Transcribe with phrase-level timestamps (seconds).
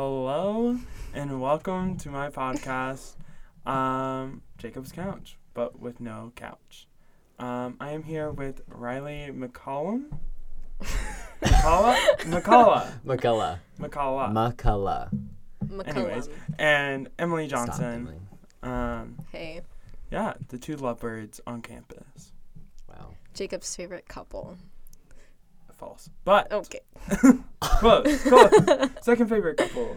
[0.00, 0.78] Hello
[1.12, 3.16] and welcome to my podcast,
[3.66, 6.86] um, Jacob's Couch, but with no couch.
[7.40, 10.04] Um, I am here with Reilly McCollum.
[11.42, 11.96] McCullough?
[12.20, 12.88] McCullough.
[13.04, 13.58] McCullough.
[13.80, 14.32] McCullough.
[15.66, 15.88] McCullough.
[15.88, 16.28] Anyways,
[16.60, 17.84] and Emily Stop, Johnson.
[17.92, 18.20] Emily.
[18.62, 19.62] Um, Hey,
[20.12, 22.30] yeah, the two lovebirds on campus.
[22.88, 23.14] Wow.
[23.34, 24.58] Jacob's favorite couple.
[25.78, 26.10] False.
[26.24, 26.80] But Okay.
[27.60, 28.52] close, close.
[29.00, 29.96] Second favorite couple.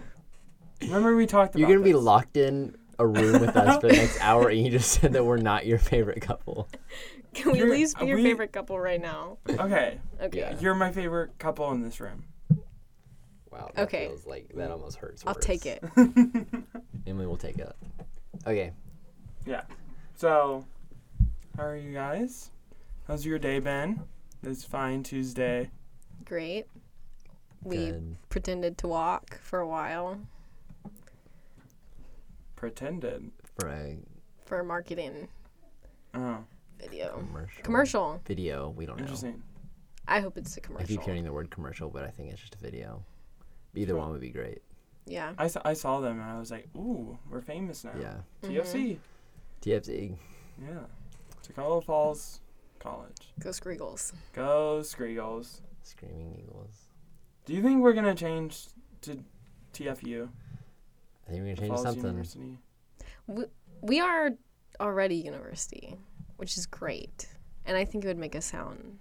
[0.83, 3.93] Remember we talked about You're gonna be locked in a room with us for the
[3.93, 6.67] next hour, and you just said that we're not your favorite couple.
[7.33, 9.37] Can we at You're- least be your we- favorite couple right now?
[9.49, 10.37] Okay, Okay.
[10.39, 10.55] Yeah.
[10.59, 12.25] you're my favorite couple in this room.
[13.51, 13.71] Wow.
[13.75, 14.07] that Okay.
[14.07, 15.23] Feels like that almost hurts.
[15.25, 15.83] I'll take it.
[17.07, 17.75] Emily will take it.
[18.47, 18.71] Okay.
[19.45, 19.63] Yeah.
[20.15, 20.65] So,
[21.57, 22.51] how are you guys?
[23.07, 23.99] How's your day been?
[24.41, 25.69] This fine Tuesday.
[26.25, 26.65] Great.
[27.63, 28.15] We Good.
[28.29, 30.19] pretended to walk for a while
[32.55, 33.31] Pretended.
[33.59, 33.97] For a
[34.45, 35.27] for a marketing
[36.13, 36.43] Oh,
[36.79, 37.17] video.
[37.17, 37.63] commercial.
[37.63, 38.21] Commercial.
[38.25, 38.69] Video.
[38.69, 39.03] We don't know.
[39.03, 39.41] interesting.
[40.07, 40.83] I hope it's a I commercial.
[40.85, 43.03] I keep hearing the word commercial, but I think it's just a video.
[43.75, 44.61] Either one would be great.
[45.05, 45.33] Yeah.
[45.37, 47.93] I saw, I saw them and I was like, ooh, we're famous now.
[47.99, 48.15] Yeah.
[48.43, 48.97] TFC.
[49.63, 49.69] Mm-hmm.
[49.69, 50.15] TFC.
[50.61, 50.79] Yeah.
[51.47, 52.40] Toccoa Falls
[52.81, 53.33] College.
[53.39, 54.13] Go Screagles.
[54.33, 55.61] Go Screagles.
[55.83, 56.87] Screaming Eagles.
[57.45, 58.67] Do you think we're gonna change
[59.01, 59.23] to
[59.73, 60.29] TFU?
[61.27, 62.03] I think we're gonna change Falls something.
[62.05, 62.57] University.
[63.81, 64.31] We are
[64.79, 65.95] already university,
[66.37, 67.27] which is great.
[67.65, 68.97] And I think it would make us sound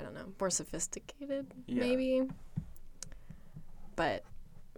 [0.00, 1.80] I don't know, more sophisticated Yeah.
[1.80, 2.22] maybe.
[3.94, 4.24] But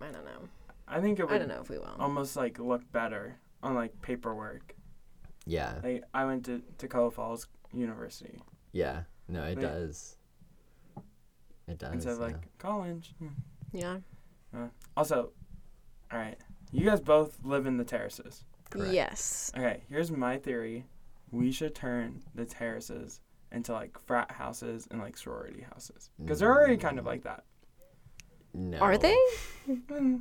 [0.02, 0.48] I don't know.
[0.86, 1.32] I think it would.
[1.34, 1.96] I don't know if we will.
[1.98, 4.74] almost like look better on like paperwork.
[5.46, 5.80] Yeah.
[5.82, 8.40] Like I went to Toccoa Falls University
[8.72, 9.04] Yeah.
[9.28, 10.16] No, it Like- does.
[11.66, 11.92] It does.
[11.92, 12.26] instead of yeah.
[12.26, 13.14] like college.
[13.18, 13.28] Hmm.
[13.72, 13.98] yeah.
[14.54, 15.32] Uh, also,
[16.12, 16.38] all right,
[16.70, 18.44] you guys both live in the terraces.
[18.70, 18.92] Correct.
[18.92, 19.50] Yes.
[19.56, 20.84] Okay, here's my theory:
[21.30, 26.52] we should turn the terraces into like frat houses and like sorority houses because they're
[26.52, 27.08] already kind of mm.
[27.08, 27.44] like that.
[28.52, 28.78] No.
[28.78, 29.16] Are they?
[29.88, 30.16] Hmm.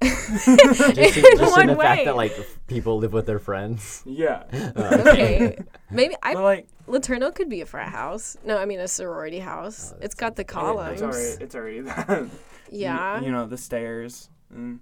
[0.00, 1.84] Mm, Just, In in, just in what the way?
[1.84, 2.32] fact that like
[2.66, 4.02] people live with their friends.
[4.06, 4.44] yeah,
[4.76, 5.58] Uh, okay.
[5.90, 8.36] Maybe I but like Laterno could be a frat house.
[8.44, 9.92] No, I mean a sorority house.
[9.92, 11.02] Oh, it's that's got the a- columns.
[11.02, 12.08] it's already it's already that.
[12.08, 12.30] You-
[12.72, 13.20] yeah.
[13.20, 14.80] you, know the stairs, and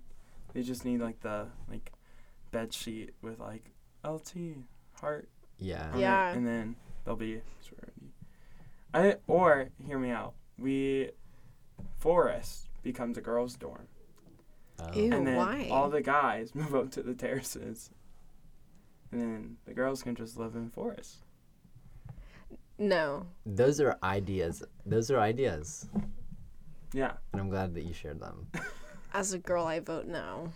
[0.52, 1.90] they just need like the like
[2.52, 3.70] bed sheet with like
[4.06, 4.32] LT
[5.00, 5.88] heart yeah.
[5.90, 6.32] on it, Yeah.
[6.32, 8.12] and then there'll be sorority.
[8.94, 10.34] I or hear me out.
[10.58, 11.10] We
[11.98, 13.86] forest becomes a girls' dorm,
[14.80, 14.92] Oh.
[14.94, 15.12] Ew.
[15.12, 15.68] and then why?
[15.70, 17.90] all the guys move up to the terraces,
[19.10, 21.24] and then the girls can just live in forest.
[22.78, 23.26] no.
[23.44, 24.62] Those are ideas.
[24.86, 25.88] Those are ideas,
[26.92, 28.46] Yeah, and I'm glad that you shared them.
[29.14, 30.52] As a girl, I vote no.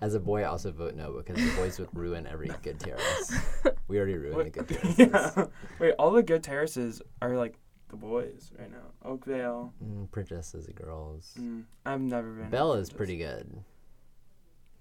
[0.00, 3.32] As a boy, I also vote no because the boys would ruin every good terrace.
[3.88, 4.98] We already ruined the good terraces.
[5.36, 5.44] yeah.
[5.78, 7.54] Wait, all the good terraces are like
[7.92, 8.90] the boys right now.
[9.04, 9.72] Oakvale.
[9.84, 11.34] Mm, princesses, girls.
[11.38, 12.48] Mm, I've never been.
[12.50, 13.48] Belle is pretty good.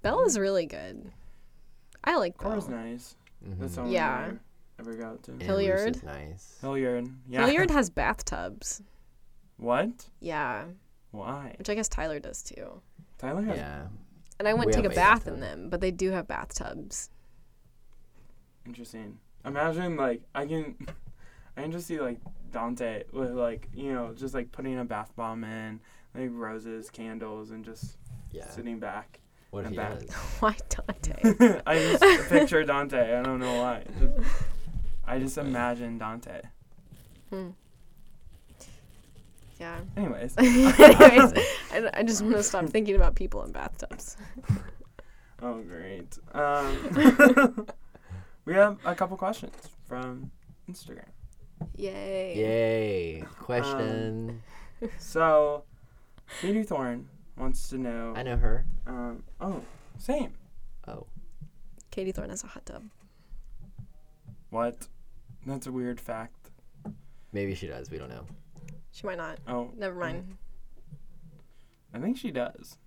[0.02, 1.12] Bella's really good.
[2.04, 2.78] I like Cora's Belle.
[2.78, 3.16] nice.
[3.46, 3.60] Mhm.
[3.60, 4.28] That's the only Yeah.
[4.28, 5.32] one I ever got to.
[5.34, 5.96] And Hilliard.
[5.98, 6.58] Is nice.
[6.62, 7.08] Hilliard.
[7.28, 7.42] Yeah.
[7.46, 8.82] Hilliard has bathtubs.
[9.58, 10.10] What?
[10.22, 10.66] Yeah,
[11.12, 11.54] Why?
[11.60, 12.82] which I guess Tyler does too.
[13.20, 13.58] Tyler has.
[13.58, 13.88] Yeah.
[14.40, 16.10] And I went We to take a have a bath in them, but they do
[16.12, 17.12] have bathtubs.
[18.66, 19.20] Interesting.
[19.46, 20.76] Imagine like I can,
[21.58, 22.18] I can just see like
[22.52, 25.80] Dante with like you know just like putting a bath bomb in,
[26.16, 27.98] like roses, candles, and just
[28.32, 28.50] Yeah.
[28.50, 29.20] sitting back.
[29.52, 30.00] What if and he back.
[30.00, 30.10] does?
[30.40, 31.62] Why Dante?
[31.66, 33.18] I just picture Dante.
[33.18, 33.84] I don't know why.
[34.00, 34.14] Just,
[35.06, 36.42] I just imagine Dante.
[37.30, 37.50] Hmm.
[39.60, 39.80] Yeah.
[39.98, 40.36] Anyways.
[40.38, 41.34] Anyways,
[41.72, 44.18] I, I just want to stop thinking about people in bathtubs.
[45.42, 46.18] Oh, great.
[46.34, 47.68] Um,
[48.46, 49.54] we have a couple questions
[49.88, 50.32] from
[50.70, 51.06] Instagram.
[51.76, 52.36] Yay.
[52.38, 53.24] Yay.
[53.40, 54.42] Question.
[54.98, 55.64] So,
[56.42, 57.08] Katie Thorne
[57.38, 58.14] wants to know.
[58.16, 58.66] I know her.
[58.88, 59.62] Um, oh,
[60.00, 60.34] same.
[60.88, 61.06] Oh.
[61.92, 62.86] Katie Thorne has a hot tub.
[64.50, 64.88] What?
[65.46, 66.50] That's a weird fact.
[67.32, 67.92] Maybe she does.
[67.92, 68.26] We don't know.
[68.92, 69.38] She might not.
[69.48, 70.36] Oh, Never mind.
[71.94, 72.78] I think she does.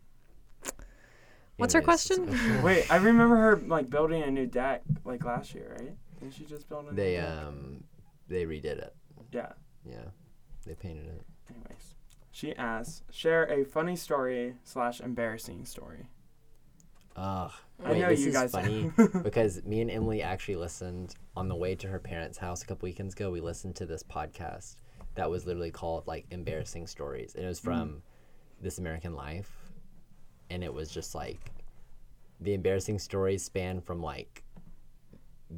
[1.59, 2.27] What's her question?
[2.65, 5.95] Wait, I remember her like building a new deck like last year, right?
[6.19, 7.29] Didn't she just build a new They deck?
[7.29, 7.85] um
[8.29, 8.95] they redid it.
[9.33, 9.53] Yeah.
[9.89, 10.05] Yeah.
[10.67, 11.23] They painted it.
[11.51, 11.95] Anyways,
[12.31, 16.09] she asks, share a funny story slash embarrassing story.
[17.17, 17.53] Ugh.
[17.85, 18.91] I Wait, know this you is guys funny
[19.23, 22.87] because me and Emily actually listened on the way to her parents' house a couple
[22.87, 23.31] weekends ago.
[23.31, 24.77] We listened to this podcast
[25.15, 27.65] that was literally called like embarrassing stories, and it was Mm.
[27.65, 28.03] from
[28.61, 29.51] This American Life.
[30.51, 31.51] and it was just like
[32.41, 34.44] the embarrassing stories span from like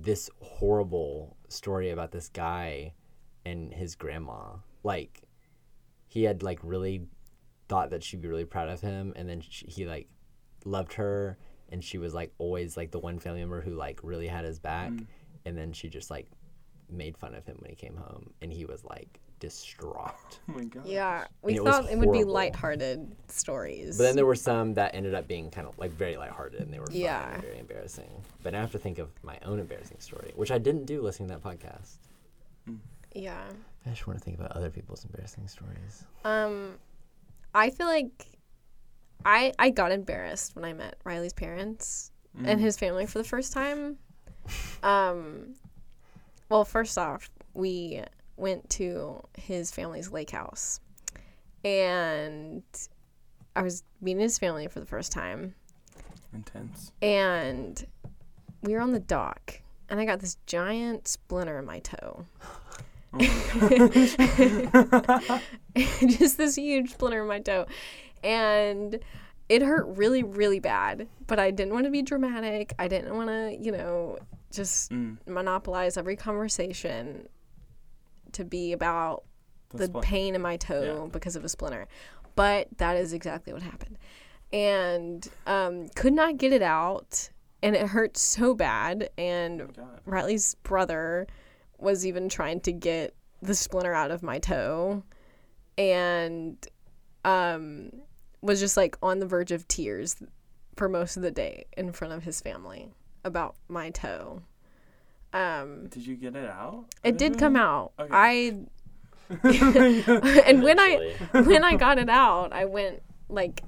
[0.03, 2.93] this horrible story about this guy
[3.45, 4.57] and his grandma.
[4.83, 5.23] Like
[6.07, 7.07] he had like really
[7.69, 10.09] thought that she'd be really proud of him, and then she, he like
[10.65, 11.39] loved her,
[11.71, 14.59] and she was like always like the one family member who like really had his
[14.59, 15.07] back, mm.
[15.45, 16.27] and then she just like
[16.89, 20.13] made fun of him when he came home, and he was like distraught.
[20.49, 20.87] Oh my god.
[20.87, 22.33] Yeah, we it thought it would be horrible.
[22.35, 23.99] lighthearted stories.
[23.99, 26.73] But then there were some that ended up being kind of like very lighthearted and
[26.73, 27.33] they were Yeah.
[27.35, 28.09] and very embarrassing.
[28.45, 31.29] But I have to think of my own embarrassing story, which I didn't do listening
[31.31, 31.97] to that podcast.
[33.13, 33.43] yeah.
[33.85, 36.05] I just want to think about other people's embarrassing stories.
[36.25, 36.75] Um,
[37.55, 38.27] I feel like
[39.25, 42.13] I I got embarrassed when I met Reilly's parents
[42.45, 43.97] and his family for the first time.
[44.83, 45.55] Um,
[46.49, 48.03] well, first off, we
[48.37, 50.81] went to his family's lake house,
[51.65, 52.63] and
[53.55, 55.55] I was meeting his family for the first time,
[56.35, 56.93] Intense.
[57.03, 57.87] and
[58.63, 62.27] we were on the dock, and I got this giant splinter in my toe.
[66.07, 67.67] just this huge splinter in my toe.
[68.23, 68.99] And
[69.49, 71.07] it hurt really, really bad.
[71.27, 72.75] But I didn't want to be dramatic.
[72.79, 74.19] I didn't want to, you know,
[74.51, 75.17] just Mm.
[75.27, 77.29] monopolize every conversation
[78.37, 79.25] to be about
[79.71, 81.87] The the pain in my toe because of a splinter.
[82.35, 83.99] But that is exactly what happened.
[84.53, 87.31] And um, could not get it out.
[87.63, 89.11] And it hurt so bad.
[89.19, 91.27] And Oh Reilly's brother
[91.79, 95.03] was even trying to get the splinter out of my toe
[95.79, 96.67] and
[97.25, 97.91] um
[98.41, 100.17] was just like on the verge of tears
[100.77, 102.89] for most of the day in front of his family
[103.25, 104.43] about my toe.
[105.37, 106.87] Um Did you get it out?
[107.05, 107.93] it did come out.
[107.99, 108.09] Okay.
[108.11, 108.57] I
[110.47, 113.63] and when I when I got it out, I went like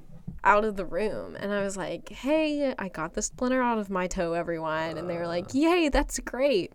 [0.44, 3.90] out of the room and I was like, "Hey, I got the splinter out of
[3.90, 6.72] my toe, everyone." And they were like, "Yay, that's great."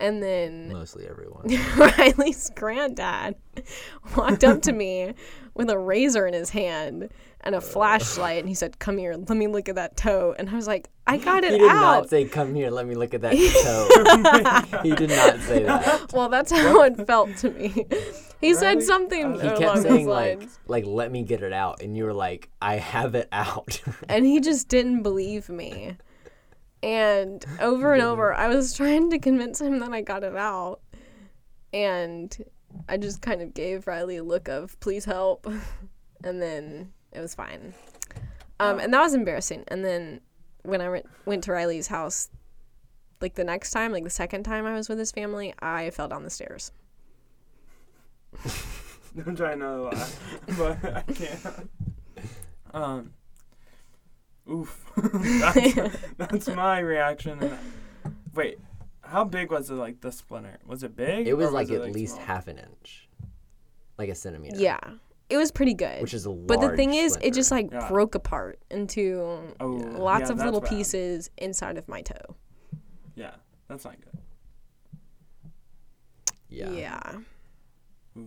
[0.00, 1.46] And then Mostly everyone.
[1.76, 3.34] Reilly's granddad
[4.16, 5.14] walked up to me
[5.54, 7.10] with a razor in his hand
[7.42, 10.34] and a flashlight and he said, Come here, let me look at that toe.
[10.38, 11.74] And I was like, I got it he did out.
[12.02, 13.32] not say, "Come here, let me look at that
[14.72, 16.12] toe." he did not say that.
[16.12, 17.84] well, that's how it felt to me.
[18.40, 20.58] He said Reilly- something He along kept those saying like, lines.
[20.68, 24.24] "Like let me get it out," and you were like, "I have it out." and
[24.24, 25.96] he just didn't believe me.
[26.82, 30.80] And over and over, I was trying to convince him that I got it out.
[31.72, 32.36] And
[32.88, 35.46] I just kind of gave Reilly a look of, please help.
[36.22, 37.72] And then it was fine.
[38.58, 39.64] Um, and that was embarrassing.
[39.68, 40.20] And then
[40.64, 42.28] when I went, went to Reilly's house,
[43.22, 46.08] like the next time, like the second time I was with his family, I fell
[46.08, 46.72] down the stairs.
[49.26, 51.70] I'm trying to laugh, but I can't.
[52.72, 53.14] Um.
[54.50, 54.84] Oof.
[54.96, 57.38] that's, that's my reaction.
[57.42, 57.56] And
[58.34, 58.58] wait,
[59.02, 59.74] how big was it?
[59.74, 60.58] Like the splinter?
[60.66, 61.28] Was it big?
[61.28, 62.26] it was or like it, at least small?
[62.26, 63.08] half an inch,
[63.98, 64.56] like a centimeter.
[64.58, 64.78] Yeah.
[65.28, 66.02] It was pretty good.
[66.02, 66.48] which is a large.
[66.48, 67.88] But the thing is, it just like Yeah.
[67.88, 70.70] broke apart into Oh, lots yeah, of little bad.
[70.70, 72.34] pieces inside of my toe.
[73.14, 73.34] Yeah,
[73.68, 74.20] that's not good.
[76.48, 76.70] yeah,
[78.16, 78.22] Yeah.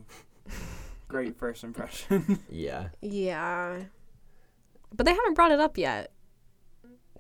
[1.10, 2.40] Great first impression.
[2.50, 2.88] yeah.
[3.02, 3.82] Yeah.
[4.96, 6.12] But they haven't brought it up yet.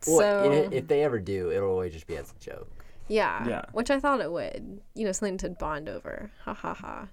[0.07, 2.69] Well, so i- if they ever do, it'll always just be as a joke.
[3.07, 3.65] yeah, Yeah.
[3.71, 4.81] which I thought it would.
[4.95, 6.31] You know, something to bond over.
[6.45, 7.07] Ha ha ha.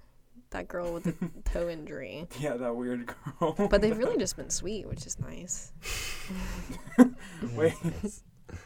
[0.51, 1.13] That girl with the
[1.45, 2.27] toe injury.
[2.39, 3.07] yeah, that weird
[3.39, 3.53] girl.
[3.69, 5.71] But they've really just been sweet, which is nice.
[7.55, 7.73] wait,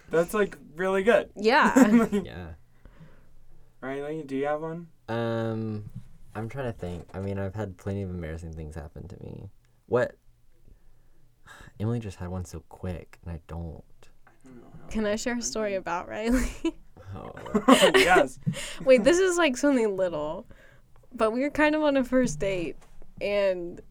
[0.10, 1.30] that's like really good.
[1.36, 2.08] Yeah.
[2.12, 2.48] Yeah.
[3.82, 4.88] Reilly, do you have one?
[5.08, 5.90] Um,
[6.34, 7.08] I'm trying to think.
[7.14, 9.52] I mean, I've had plenty of embarrassing things happen to me.
[9.86, 10.16] What?
[11.80, 13.84] Emily just had one so quick, and I don't.
[14.90, 16.52] Can I share a story about Reilly?
[17.16, 17.32] Oh.
[17.96, 18.40] yes.
[18.86, 20.46] Wait, this is like something little,
[21.14, 22.76] but we were kind of on a first date,
[23.22, 23.82] and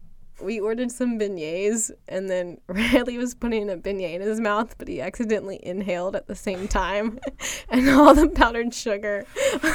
[0.41, 4.87] we ordered some beignets, and then Reilly was putting a beignet in his mouth, but
[4.87, 7.19] he accidentally inhaled at the same time,
[7.69, 9.25] and all the powdered sugar,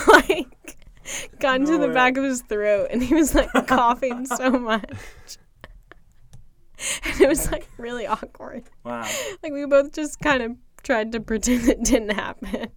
[0.09, 0.77] like,
[1.39, 1.95] got into No the way.
[1.95, 4.91] back of his throat, and he was like coughing so much.
[7.05, 8.65] And it was like really awkward.
[8.85, 9.07] Wow.
[9.43, 12.69] Like we both just kind of tried to pretend it didn't happen.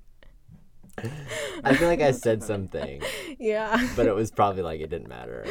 [1.63, 3.01] I feel like I said something,
[3.39, 3.89] Yeah.
[3.95, 5.45] but it was probably like it didn't matter.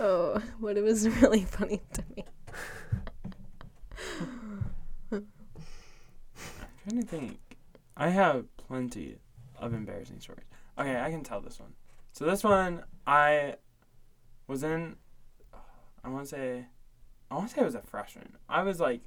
[0.00, 2.24] Oh, but it was really funny to me.
[5.12, 5.26] I'm
[6.88, 7.38] trying to think.
[7.96, 9.18] I have plenty
[9.58, 10.46] of embarrassing stories.
[10.78, 11.72] Okay, I can tell this one.
[12.12, 13.54] So this one, I
[14.46, 14.96] was in.
[16.04, 16.66] I want to say,
[17.30, 18.36] I want to say I was a freshman.
[18.48, 19.00] I was like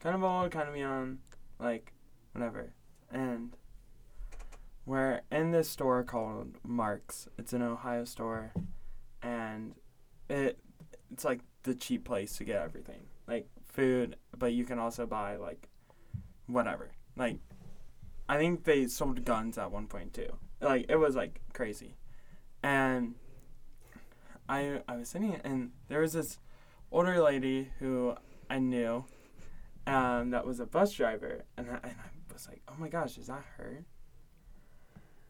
[0.00, 1.18] kind of old, kind of young,
[1.58, 1.92] like
[2.32, 2.72] whatever.
[3.12, 3.56] And
[4.86, 7.28] we're in this store called Marc's.
[7.38, 8.52] It's an Ohio store,
[9.22, 9.74] and
[10.28, 10.58] it
[11.12, 15.36] it's like the cheap place to get everything, like food, but you can also buy
[15.36, 15.68] like
[16.46, 16.90] whatever.
[17.16, 17.38] Like
[18.28, 20.36] I think they sold guns at one point too.
[20.60, 21.94] Like it was like crazy,
[22.62, 23.14] and
[24.48, 26.38] I I was sitting and there was this
[26.90, 28.14] older lady who
[28.48, 29.04] I knew,
[29.86, 33.18] um, that was a bus driver, and I, and I was like, oh my gosh,
[33.18, 33.84] is that her?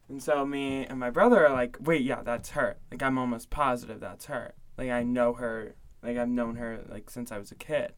[0.09, 2.77] And so me and my brother are like, wait, yeah, that's her.
[2.91, 4.55] Like I'm almost positive that's her.
[4.77, 5.77] Like I know her.
[6.03, 7.93] Like I've known her like since I was a kid.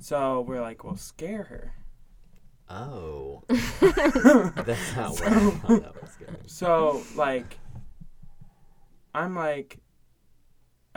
[0.00, 1.74] So we're like, well, scare her.
[2.70, 3.42] Oh.
[3.48, 6.36] That's not where I thought that was going.
[6.46, 7.58] So like,
[9.14, 9.78] I'm like,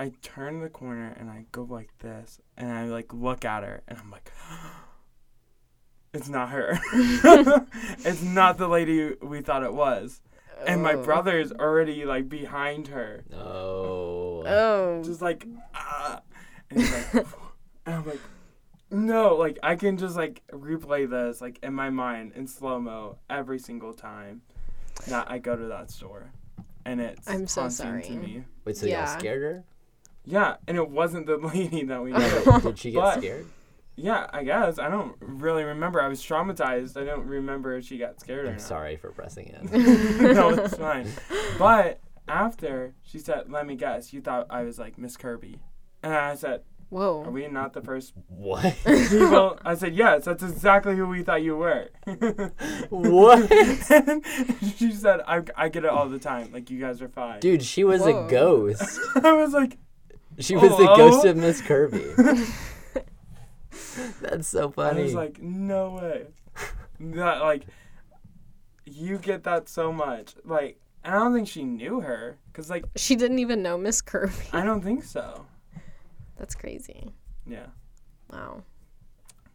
[0.02, 3.84] I turn the corner and I go like this, and I like look at her,
[3.88, 4.32] and I'm like,
[6.14, 6.80] it's not her.
[8.00, 10.22] it's not the lady we thought it was.
[10.66, 11.04] And my Oh.
[11.04, 14.44] brother's already like behind her, Oh.
[14.46, 15.04] Oh.
[15.04, 16.22] just like, ah.
[16.72, 17.14] And he's like,
[17.86, 18.20] and I'm like,
[18.90, 23.18] no, like I can just like replay this like in my mind in slow mo
[23.30, 24.42] every single time
[25.08, 26.32] that I go to that store,
[26.86, 28.02] and it's I'm so haunting sorry.
[28.04, 28.44] to me.
[28.66, 29.64] Wait, so y'all scared her?
[30.26, 32.60] Yeah, and it wasn't the lady that we knew.
[32.62, 33.46] Did she get But- scared?
[33.96, 36.02] yeah, I guess I don't really remember.
[36.02, 37.00] I was traumatized.
[37.00, 38.62] I don't remember if she got scared or I'm not.
[38.62, 39.70] sorry for pressing in.
[40.34, 41.08] no, it's fine.
[41.60, 45.60] But after she said, "Let me guess, you thought I was like Miss Kirby,"
[46.02, 47.24] and I said, Whoa.
[47.26, 48.76] "Are we not the first What?
[48.86, 51.90] people?" I said, "Yes, that's exactly who we thought you were."
[52.90, 53.52] What?
[53.92, 54.26] And
[54.78, 56.52] she said, I, "I get it all the time.
[56.52, 58.26] Like you guys are fine." Dude, she was Whoa.
[58.26, 59.00] a ghost.
[59.24, 59.78] I was like,
[60.40, 60.96] She was the Hello?
[60.96, 62.04] ghost of Miss Kirby.
[64.22, 65.02] That's so funny.
[65.02, 66.28] I was like, "No way."
[67.00, 67.64] That like,
[68.86, 70.36] you get that so much.
[70.46, 74.34] Like, I don't think she knew her, cause like She didn't even know Miss Kirby.
[74.54, 75.46] I don't think so.
[76.38, 77.12] That's crazy.
[77.46, 77.68] Yeah.
[78.32, 78.64] Wow.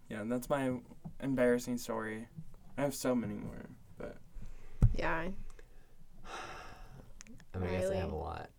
[0.09, 0.73] Yeah, that's my
[1.21, 2.28] embarrassing story.
[2.78, 3.66] I have so many more,
[3.99, 4.16] but
[4.95, 5.28] Yeah.
[7.54, 8.50] I mean, I guess I have a lot.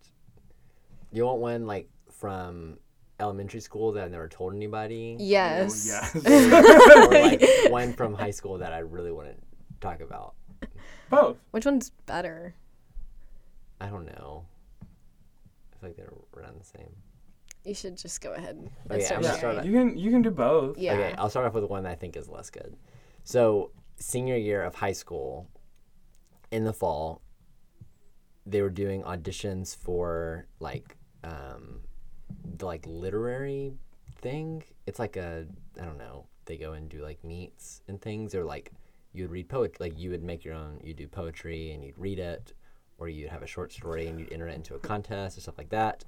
[1.12, 2.78] You want one like from
[3.20, 5.16] elementary school that I never told anybody?
[5.20, 6.14] Yes.
[6.16, 6.96] Oh, yes.
[7.08, 9.36] or like one from high school that I really want to
[9.80, 10.34] talk about?
[11.10, 11.38] both.
[11.52, 12.56] Which one's better?
[13.80, 14.46] I don't know.
[14.82, 16.90] I feel like they're around the same.
[17.64, 20.10] You should just go ahead and Okay, start I'm gonna Yeah, start you can you
[20.12, 20.78] can do both.
[20.78, 20.94] Yeah.
[20.94, 22.76] Okay, I'll start off with one that I think is less good.
[23.24, 25.48] So, senior year of high school,
[26.50, 27.22] in the fall,
[28.46, 30.96] they were doing auditions for like
[31.26, 31.87] um, the
[32.62, 33.74] like literary
[34.22, 34.64] thing.
[34.86, 35.46] It's like a
[35.80, 36.26] I don't know.
[36.46, 38.72] They go and do like meets and things, or like
[39.14, 39.90] you would read poetry.
[39.90, 40.80] Like you would make your own.
[40.84, 42.54] You do poetry and you'd read it,
[42.98, 45.58] or you'd have a short story and you'd enter it into a contest or stuff
[45.58, 46.06] like that.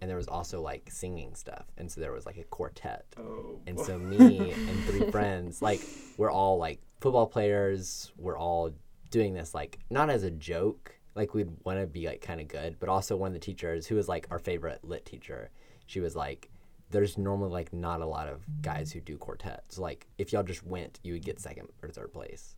[0.00, 3.06] And there was also like singing stuff, and so there was like a quartet.
[3.18, 3.60] Oh.
[3.66, 5.80] And so me and three friends, like
[6.16, 8.10] we're all like football players.
[8.18, 8.72] We're all
[9.10, 12.48] doing this like not as a joke, like we'd want to be like kind of
[12.48, 15.50] good, but also one of the teachers who was like our favorite lit teacher.
[15.92, 16.48] She was like,
[16.88, 19.78] "There's normally like not a lot of guys who do quartets.
[19.78, 22.56] Like if y'all just went, you would get second or third place."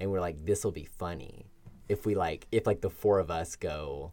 [0.00, 1.44] And we're like, "This will be funny
[1.90, 4.12] if we like if like the four of us go."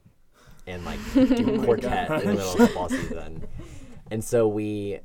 [0.68, 3.48] And like do oh quartet in the middle of football season,
[4.12, 5.00] and so we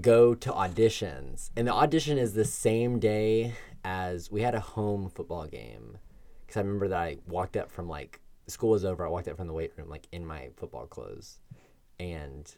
[0.00, 5.08] go to auditions and the audition is the same day as we had a home
[5.08, 5.96] football game
[6.42, 9.38] because i remember that i walked up from like school was over i walked up
[9.38, 11.38] from the weight room like in my football clothes
[11.98, 12.54] and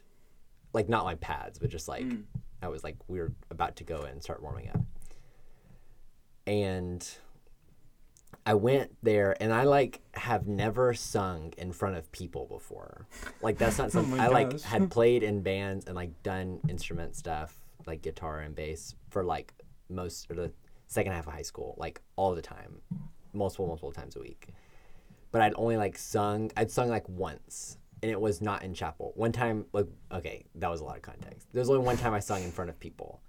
[0.73, 2.23] like not my pads but just like mm.
[2.61, 4.81] i was like we were about to go and start warming up.
[6.47, 7.07] And
[8.45, 13.05] I went there and I like have never sung in front of people before.
[13.41, 16.59] Like that's not oh something my I like had played in bands and like done
[16.67, 17.55] instrument stuff
[17.85, 19.53] like guitar and bass for like
[19.89, 20.51] most of the
[20.87, 22.81] second half of high school, like all the time,
[23.33, 24.47] multiple multiple times a week.
[25.31, 29.13] But I'd only like sung I'd sung like once and it was not in chapel.
[29.15, 31.47] One time like okay, that was a lot of context.
[31.53, 33.21] There was only one time I sung in front of people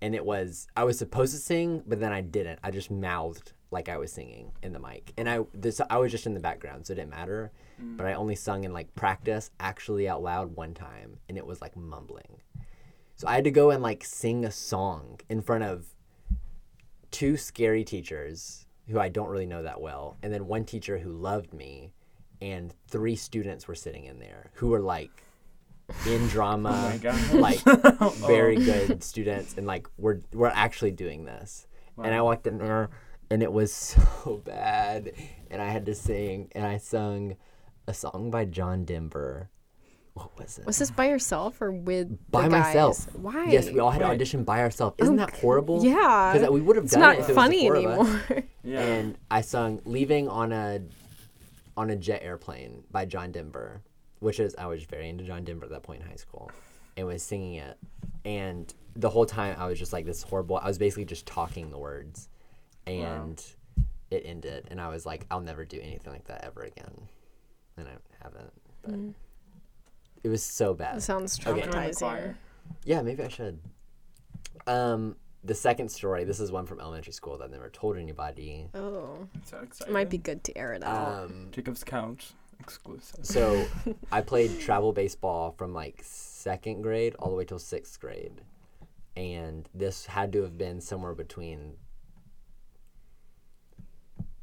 [0.00, 2.58] and it was I was supposed to sing, but then I didn't.
[2.62, 6.12] I just mouthed like I was singing in the mic, and I this I was
[6.12, 7.52] just in the background, so it didn't matter.
[7.82, 7.96] Mm.
[7.96, 11.60] But I only sung in like practice, actually out loud one time, and it was
[11.60, 12.40] like mumbling.
[13.16, 15.86] So I had to go and like sing a song in front of
[17.10, 21.10] two scary teachers who I don't really know that well, and then one teacher who
[21.10, 21.92] loved me,
[22.40, 25.10] and three students were sitting in there who were like
[26.06, 27.32] in drama, Oh my god.
[27.34, 27.60] like
[28.00, 28.14] Oh.
[28.26, 31.66] very good students, and like we're we're actually doing this.
[32.02, 32.90] And I walked in there,
[33.30, 33.72] and it was
[34.24, 35.12] so bad,
[35.50, 37.36] and I had to sing, and I sung
[37.86, 39.48] a song by John Denver.
[40.14, 40.64] What was it?
[40.66, 43.04] Was this by yourself or with by the myself.
[43.06, 43.14] Guys?
[43.16, 43.44] Why?
[43.50, 44.96] Yes, we all had to audition by ourselves.
[44.98, 45.84] Isn't that horrible?
[45.84, 46.32] Yeah.
[46.32, 48.08] Because we would have It's done not it if it funny was the four of
[48.08, 48.30] us.
[48.30, 48.44] anymore.
[48.64, 48.80] Yeah.
[48.80, 50.80] And I sung "Leaving on a
[51.76, 53.82] on a Jet Airplane" by John Denver,
[54.20, 56.50] which is I was very into John Denver at that point in high school,
[56.96, 57.78] and was singing it.
[58.24, 60.56] And the whole time I was just like this horrible.
[60.58, 62.28] I was basically just talking the words,
[62.86, 63.42] and
[64.10, 64.68] it ended.
[64.70, 67.08] And I was like, I'll never do anything like that ever again,
[67.76, 67.92] and I
[68.22, 68.52] haven't.
[68.82, 68.94] But
[70.24, 70.96] it was so bad.
[70.96, 71.62] That sounds Okay.
[71.62, 71.98] Traumatizing.
[71.98, 72.38] choir.
[72.84, 73.60] Yeah, maybe I should.
[74.66, 75.16] Um,
[75.46, 76.24] the second story.
[76.24, 78.68] This is one from elementary school that I never told anybody.
[78.74, 81.24] Oh, So it might be good to air it out.
[81.24, 83.24] Um, Jacob's couch exclusive.
[83.24, 83.64] so
[84.10, 88.40] I played travel baseball from like second grade all the way till sixth grade,
[89.16, 91.74] and this had to have been somewhere between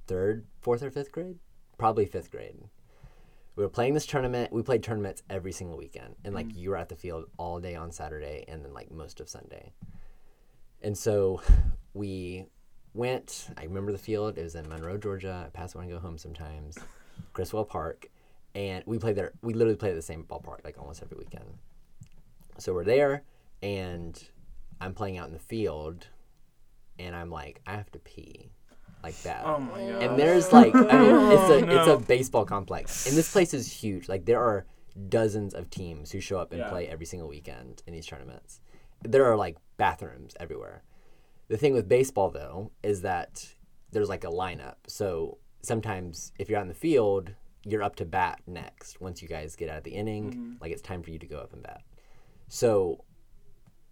[0.07, 1.37] third, fourth, or fifth grade,
[1.77, 2.55] probably fifth grade.
[3.55, 4.51] We were playing this tournament.
[4.51, 7.75] We played tournaments every single weekend, and like you were at the field all day
[7.75, 9.73] on Saturday, and then like most of Sunday.
[10.83, 11.41] And so
[11.93, 12.45] we
[12.93, 13.47] went.
[13.57, 14.37] I remember the field.
[14.37, 15.43] It was in Monroe, Georgia.
[15.47, 16.77] I pass it when I go home sometimes.
[17.31, 18.07] Griswold Park,
[18.55, 19.31] and we played there.
[19.41, 21.45] We literally played at the same ballpark like almost every weekend.
[22.57, 23.23] So we're there,
[23.61, 24.21] and
[24.81, 26.07] I'm playing out in the field,
[26.99, 28.51] and I'm like, I have to pee,
[29.03, 29.43] like that.
[29.45, 30.03] oh my god.
[30.03, 33.71] And there's like, I mean, it's a it's a baseball complex, and this place is
[33.71, 34.09] huge.
[34.09, 34.65] Like there are
[35.09, 36.69] dozens of teams who show up and Yeah.
[36.69, 38.59] play every single weekend in these tournaments.
[39.03, 40.83] There are like bathrooms everywhere.
[41.47, 43.53] The thing with baseball though is that
[43.91, 44.75] there's like a lineup.
[44.87, 47.33] So sometimes if you're out in the field,
[47.65, 48.99] you're up to bat next.
[48.99, 50.53] Once you guys get out of the inning, mm-hmm.
[50.61, 51.81] like it's time for you to go up and bat.
[52.47, 53.03] So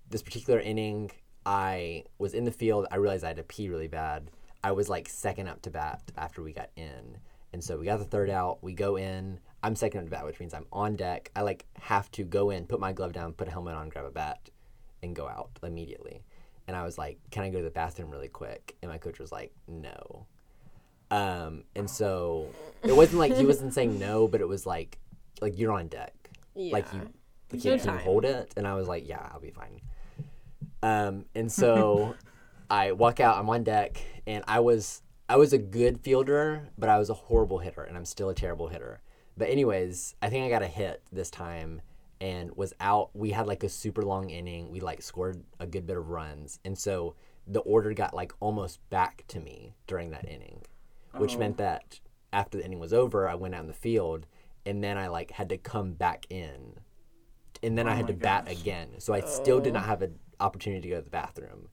[0.10, 1.12] this particular inning,
[1.46, 2.86] I was in the field.
[2.91, 4.30] I realized I had to pee really bad.
[4.63, 7.17] I was like second up to bat after we got in.
[7.54, 8.60] And so we got the third out.
[8.62, 9.39] We go in.
[9.63, 11.32] I'm second up to bat, which means I'm on deck.
[11.36, 14.06] I like have to go in, put my glove down, put a helmet on, grab
[14.06, 14.50] a bat,
[15.03, 16.23] and go out immediately.
[16.67, 19.19] And I was like, "Can I go to the bathroom really quick?" And my coach
[19.19, 20.25] was like, "No."
[21.09, 22.47] Um, and so
[22.83, 24.97] it wasn't like he wasn't saying no, but it was like,
[25.41, 26.13] like you're on deck,
[26.55, 26.99] like you,
[27.51, 28.53] like, you can hold it.
[28.55, 29.81] And I was like, "Yeah, I'll be fine."
[30.83, 32.15] Um, and so
[32.69, 33.37] I walk out.
[33.37, 37.13] I'm on deck, and I was I was a good fielder, but I was a
[37.13, 39.01] horrible hitter, and I'm still a terrible hitter.
[39.37, 41.81] But anyways, I think I got a hit this time,
[42.21, 43.10] and was out.
[43.13, 44.71] We had like a super long inning.
[44.71, 47.15] We like scored a good bit of runs, and so
[47.47, 50.62] the order got like almost back to me during that inning,
[51.17, 51.39] which Oh.
[51.39, 51.99] meant that
[52.31, 54.27] after the inning was over, I went out in the field,
[54.65, 56.75] and then I like had to come back in,
[57.63, 58.99] and then I Oh had my to bat again.
[58.99, 59.79] So I still did oh.
[59.79, 61.69] not have an opportunity to go to the bathroom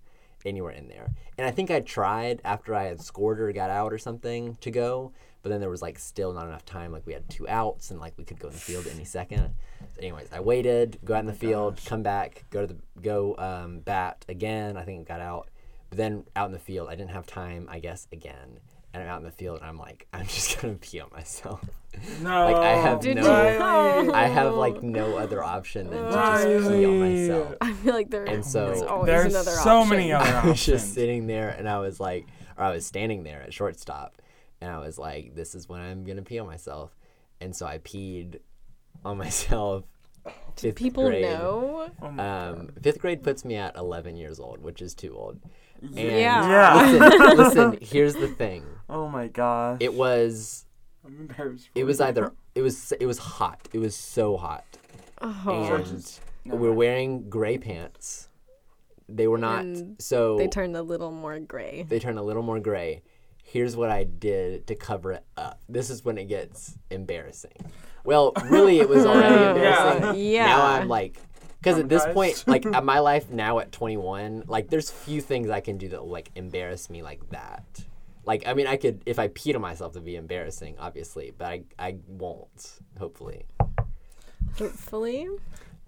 [0.48, 1.12] anywhere in there.
[1.36, 4.70] And I think I tried after I had scored or got out or something to
[4.70, 6.92] go, but then there was like still not enough time.
[6.92, 9.54] Like we had two outs and like we could go in the field any second.
[9.94, 11.86] So anyways, I waited, go out in the field, gosh.
[11.86, 14.76] come back, go to the go um, bat again.
[14.76, 15.48] I think got out,
[15.90, 17.68] but then out in the field, I didn't have time.
[17.70, 18.58] I guess again.
[18.98, 21.60] And I'm out in the field, and I'm like, I'm just gonna pee on myself.
[22.20, 22.44] No.
[22.52, 23.28] Like, I have Did no- you?
[23.58, 24.12] Reilly.
[24.12, 27.54] I have like no other option than to just pee on myself.
[27.60, 29.96] I feel like there And so- is always There's another so option.
[29.96, 33.22] many other I was just sitting there and I was like, or I was standing
[33.24, 34.20] there at shortstop
[34.60, 36.94] and I was like, this is when I'm going to pee on myself.
[37.40, 38.38] And so I peed
[39.04, 39.84] on myself.
[40.56, 41.22] Fifth People grade.
[41.22, 41.90] know.
[42.02, 45.40] Oh my Um, fifth grade puts me at 11 years old, which is too old.
[45.80, 46.48] And Yeah.
[46.48, 46.92] Yeah.
[47.32, 48.64] Listen, listen, here's the thing.
[48.88, 49.78] Oh my gosh.
[49.80, 50.64] It was,
[51.04, 51.68] I'm embarrassed.
[51.74, 52.04] it was you.
[52.06, 53.68] either, it was, it was hot.
[53.72, 54.64] It was so hot.
[55.20, 56.76] Oh, And Never we were mind.
[56.78, 58.28] wearing gray pants.
[59.08, 60.36] They were not, And so.
[60.38, 61.86] they turned a little more gray.
[61.88, 63.02] they turn a little more gray.
[63.42, 65.60] Here's what I did to cover it up.
[65.68, 67.54] This is when it gets embarrassing.
[68.04, 70.22] Well, really, it was already embarrassing.
[70.22, 70.46] Yeah.
[70.46, 71.18] Now I'm like,
[71.58, 75.48] because at this point, like at my life now at 21, like there's few things
[75.48, 77.64] I can do that will like embarrass me like that.
[78.28, 81.46] Like, I mean, I could if I peed on myself, it'd be embarrassing, obviously, but
[81.46, 82.78] I I won't.
[82.98, 83.46] Hopefully.
[84.58, 85.26] Hopefully.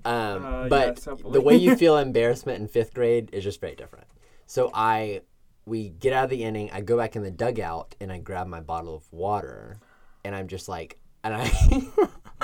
[0.05, 1.33] Um, Uh, but yes, hopefully.
[1.35, 4.07] the way you feel embarrassment in fifth grade is just very different.
[4.47, 5.21] So I,
[5.67, 6.71] we get out of the inning.
[6.73, 9.79] I go back in the dugout and I grab my bottle of water,
[10.25, 11.51] and I'm just like, and I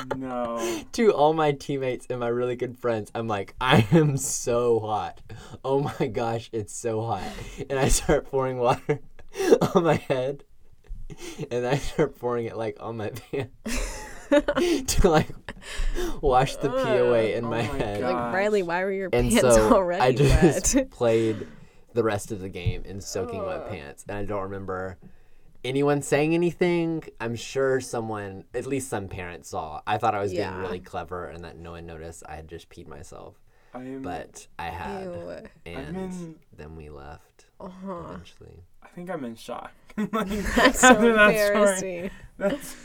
[0.16, 0.82] No.
[0.92, 5.22] to all my teammates and my really good friends, I'm like, I am so hot.
[5.64, 7.22] Oh my gosh, it's so hot.
[7.70, 9.00] And I start pouring water
[9.74, 10.44] on my head,
[11.50, 14.02] and I start pouring it like on my pants.
[14.96, 15.28] to like
[16.20, 18.00] wash the pee away in Oh my, my head.
[18.00, 18.12] God.
[18.12, 20.90] Like Reilly, why were your And pants so already I just wet?
[20.90, 21.46] played
[21.94, 24.98] the rest of the game in soaking wet pants, and I don't remember
[25.64, 27.04] anyone saying anything.
[27.20, 29.80] I'm sure someone, at least some parents, saw.
[29.86, 30.50] I thought I was Yeah.
[30.50, 32.24] being really clever, and that no one noticed.
[32.28, 33.36] I had just peed myself,
[33.74, 35.30] I'm, but I had, Ew.
[35.66, 37.92] and in- then we left Uh-huh.
[38.10, 38.64] eventually.
[38.96, 39.72] I think I'm in shock.
[39.96, 40.08] like,
[40.56, 42.10] That's so after that story, embarrassing.
[42.38, 42.76] that's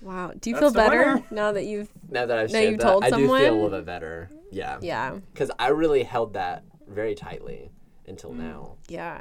[0.00, 0.32] Wow.
[0.40, 1.26] Do you feel better winner.
[1.30, 3.52] now that you've Now that I've Now shared you that, told I do feel a
[3.52, 4.30] little bit better.
[4.50, 5.18] Yeah, yeah.
[5.32, 7.70] because I really held that very tightly
[8.06, 8.36] until Mm.
[8.38, 8.76] now.
[8.88, 9.20] Yeah.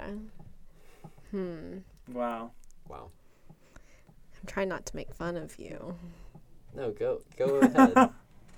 [1.31, 1.79] Hmm.
[2.09, 2.51] wow.
[2.87, 3.09] Wow.
[3.69, 5.95] I'm trying not to make fun of you.
[6.73, 8.11] No, go go ahead.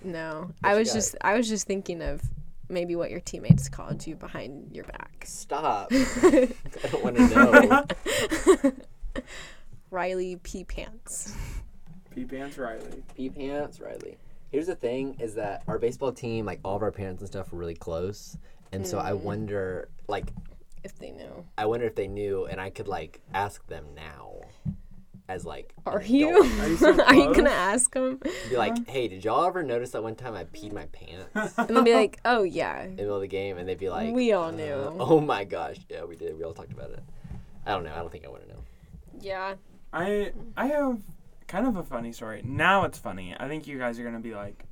[0.03, 0.51] No.
[0.59, 2.21] What I was just I was just thinking of
[2.69, 5.23] maybe what your teammates called you behind your back.
[5.25, 5.89] Stop.
[5.91, 6.47] I
[6.91, 7.85] don't want to know.
[9.91, 11.35] Reilly P pants.
[12.13, 13.03] Pee pants Reilly.
[13.15, 14.17] Pee pants, Reilly.
[14.51, 17.51] Here's the thing: is that our baseball team, like all of our parents and stuff,
[17.51, 18.37] were really close,
[18.71, 19.21] and so I Mm.
[19.21, 20.31] wonder, like,
[20.83, 21.45] If they knew.
[21.57, 24.41] I wonder if they knew, and I could like ask them now,
[25.27, 26.43] as like, Are you?
[26.43, 28.19] Are you so Are you gonna ask them?
[28.49, 31.67] Be like, hey, did y'all ever notice that one time I peed my pants And
[31.69, 33.57] they'll be like, "Oh yeah, in the middle of the game?
[33.57, 36.37] And they'd be like, we all uh, knew." oh my gosh, yeah, we did.
[36.37, 37.03] We all talked about it.
[37.65, 37.93] I don't know.
[37.93, 38.63] I don't think I want to know.
[39.19, 39.55] Yeah.
[39.91, 40.99] I I have
[41.47, 42.41] kind of a funny story.
[42.43, 43.35] Now it's funny.
[43.39, 44.65] I think you guys are gonna be like,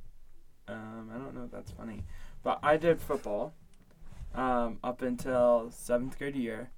[0.68, 2.04] um, I don't know if that's funny,
[2.42, 3.54] but I did football,
[4.34, 6.70] um, up until seventh grade year,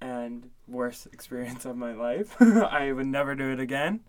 [0.00, 2.36] and worst experience of my life.
[2.40, 4.00] I would never do it again.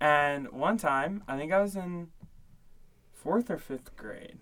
[0.00, 2.08] And one time, I think I was in
[3.12, 4.38] fourth or fifth grade,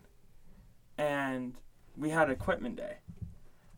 [0.97, 1.55] and
[1.97, 2.97] we had equipment day.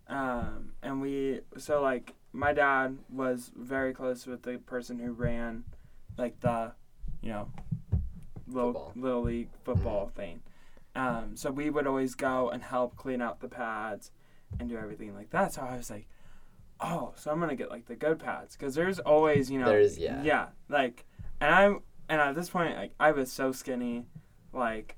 [0.08, 5.64] Um, and we so like my dad was very close with the person who ran
[6.18, 6.72] like the
[7.20, 7.48] you know
[8.46, 8.92] little Football.
[8.96, 10.42] little league football thing.
[10.94, 14.10] Um, so we would always go and help clean out the pads
[14.60, 15.54] and do everything like that.
[15.54, 16.06] So I was like,
[16.82, 19.98] oh, so I'm gonna get like the good pads because there's always you know There's-
[19.98, 20.22] yeah.
[20.22, 21.04] yeah like
[21.40, 24.06] and I'm and at this point like I was so skinny
[24.52, 24.96] like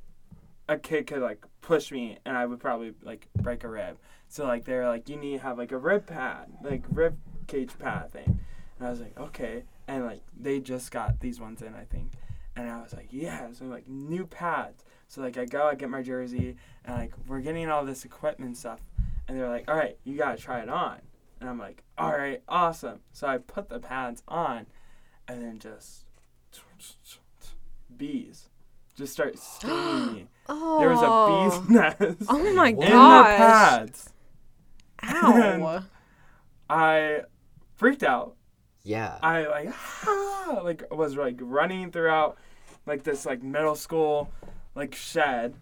[0.69, 3.99] a kid could like push me and I would probably like break a rib.
[4.29, 7.71] So like they're like you need to have like a rib pad, like rib cage
[7.79, 8.41] pad thing.
[8.79, 9.65] And I was like, okay.
[9.87, 12.13] And like they just got these ones in, I think.
[12.57, 14.85] And I was like, yeah, so like new pads.
[15.09, 18.57] So like I go, I get my jersey, and like we're getting all this equipment
[18.57, 18.81] stuff.
[19.29, 20.99] And they're like, all right, you gotta try it on.
[21.45, 23.01] And I'm like, all right, awesome.
[23.13, 24.65] So I put the pads on,
[25.29, 26.07] and then just
[27.97, 28.49] bees
[28.97, 30.29] just start stinging me.
[30.49, 30.79] Oh.
[30.79, 32.83] There was a bee's nest Oh my god.
[32.83, 33.27] in gosh.
[33.27, 34.13] the pads.
[35.03, 35.85] Ow.
[36.71, 37.21] I
[37.75, 38.37] freaked out.
[38.85, 39.19] Yeah.
[39.23, 42.39] I like ah, like was like running throughout
[42.87, 44.31] like this like middle school
[44.75, 45.57] like shed.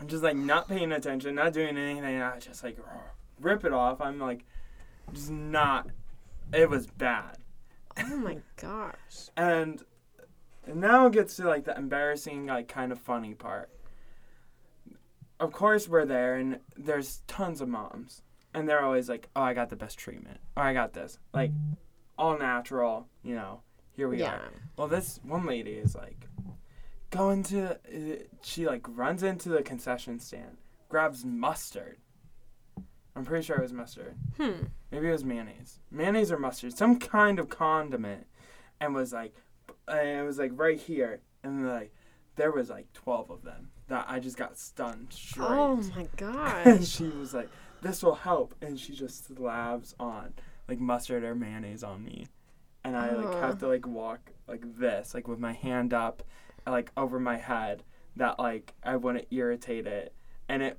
[0.00, 2.20] I'm just like not paying attention, not doing anything.
[2.20, 2.76] I just like
[3.40, 4.00] rip it off.
[4.00, 4.44] I'm like
[5.12, 5.88] just not.
[6.52, 7.38] It was bad.
[7.98, 9.28] oh my gosh.
[9.36, 9.82] And
[10.66, 13.70] now it gets to like the embarrassing, like kind of funny part.
[15.40, 18.22] Of course, we're there, and there's tons of moms,
[18.54, 20.38] and they're always like, "Oh, I got the best treatment.
[20.56, 21.50] Or I got this, like,
[22.16, 23.08] all natural.
[23.24, 23.60] You know,
[23.92, 24.34] here we Yeah.
[24.36, 26.28] are." Well, this one lady is like,
[27.10, 31.98] going to, uh, she like runs into the concession stand, grabs mustard.
[33.14, 34.14] I'm pretty sure it was mustard.
[34.38, 34.64] Hmm.
[34.90, 38.26] Maybe it was mayonnaise, mayonnaise or mustard, some kind of condiment,
[38.80, 39.34] and was like,
[39.86, 41.92] and it was like right here, and like
[42.36, 45.46] there was like twelve of them that I just got stunned straight.
[45.50, 46.66] Oh my god!
[46.66, 47.50] and she was like,
[47.82, 50.32] "This will help," and she just slabs on
[50.68, 52.28] like mustard or mayonnaise on me,
[52.84, 56.22] and I like have to like walk like this, like with my hand up,
[56.66, 57.82] like over my head,
[58.16, 60.14] that like I wouldn't irritate it,
[60.48, 60.78] and it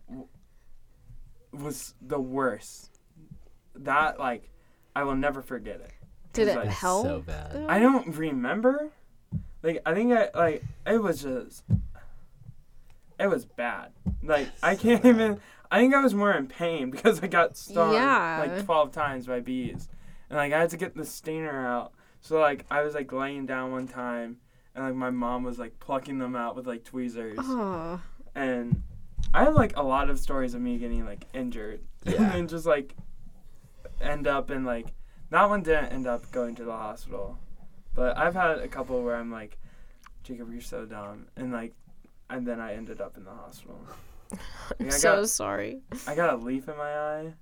[1.54, 3.00] was the worst.
[3.76, 4.50] That like
[4.96, 5.92] I will never forget it.
[6.34, 7.06] Did it like help?
[7.06, 7.66] so bad.
[7.68, 8.90] I don't remember.
[9.62, 11.64] Like I think I like it was just
[13.20, 13.92] it was bad.
[14.22, 15.10] Like I can't bad.
[15.10, 15.40] even
[15.72, 18.46] I think I was more in pain because I got stung Yeah.
[18.48, 19.90] like 12 times by bees.
[20.30, 21.94] And like I had to get the stinger out.
[22.22, 24.38] So like I was like laying down one time
[24.76, 27.38] and like my mom was like plucking them out with like tweezers.
[27.42, 28.02] Oh.
[28.36, 28.84] And
[29.34, 32.16] I have like a lot of stories of me getting like injured Yeah.
[32.24, 32.96] and then just like
[34.02, 34.94] end up in like
[35.30, 37.38] that one didn't end up going to the hospital.
[37.96, 39.58] But I've had a couple where I'm like,
[40.24, 41.74] Jacob, you're so dumb and like
[42.30, 43.80] and then I ended up in the hospital.
[44.80, 45.82] I'm I so sorry.
[46.08, 47.34] I got a leaf in my eye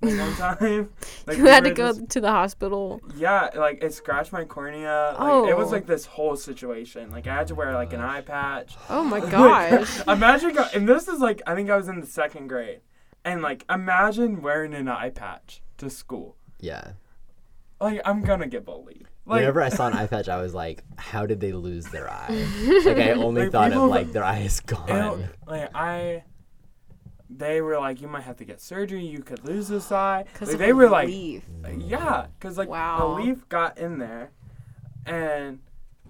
[0.00, 0.88] one time,
[1.26, 3.00] like you we had to go just- to the hospital.
[3.16, 5.14] yeah, like it scratched my cornea.
[5.18, 5.72] Like, It was Oh.
[5.72, 7.10] like this whole situation.
[7.10, 8.76] Like I had to wear like an eye patch.
[8.88, 10.00] Oh my gosh.
[10.08, 12.80] imagine, go- and this is like I think I was in the second grade,
[13.24, 16.36] and like imagine wearing an eye patch to school.
[16.60, 16.92] Yeah.
[17.80, 19.06] Like I'm gonna get bullied.
[19.26, 22.10] Like Whenever I saw an eye patch, I was like, "How did they lose their
[22.10, 22.46] eye?"
[22.84, 25.28] Like I only Like, thought of like their eye is gone.
[25.46, 26.24] like I,
[27.32, 29.04] they were like, you might have to get surgery.
[29.04, 30.24] You could lose this eye.
[30.32, 31.44] Because Like, they were like, leaf.
[31.78, 33.06] yeah, because like Wow.
[33.06, 34.30] a leaf got in there,
[35.06, 35.60] and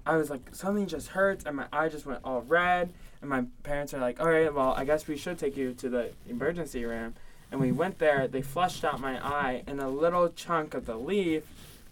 [0.07, 2.93] I was like, something just hurts, and my eye just went all red.
[3.21, 5.91] And my parents are like, all right, well, I guess we should take you to
[5.91, 7.15] the emergency room.
[7.53, 8.27] And we went there.
[8.29, 11.43] They flushed out my eye, and a little chunk of the leaf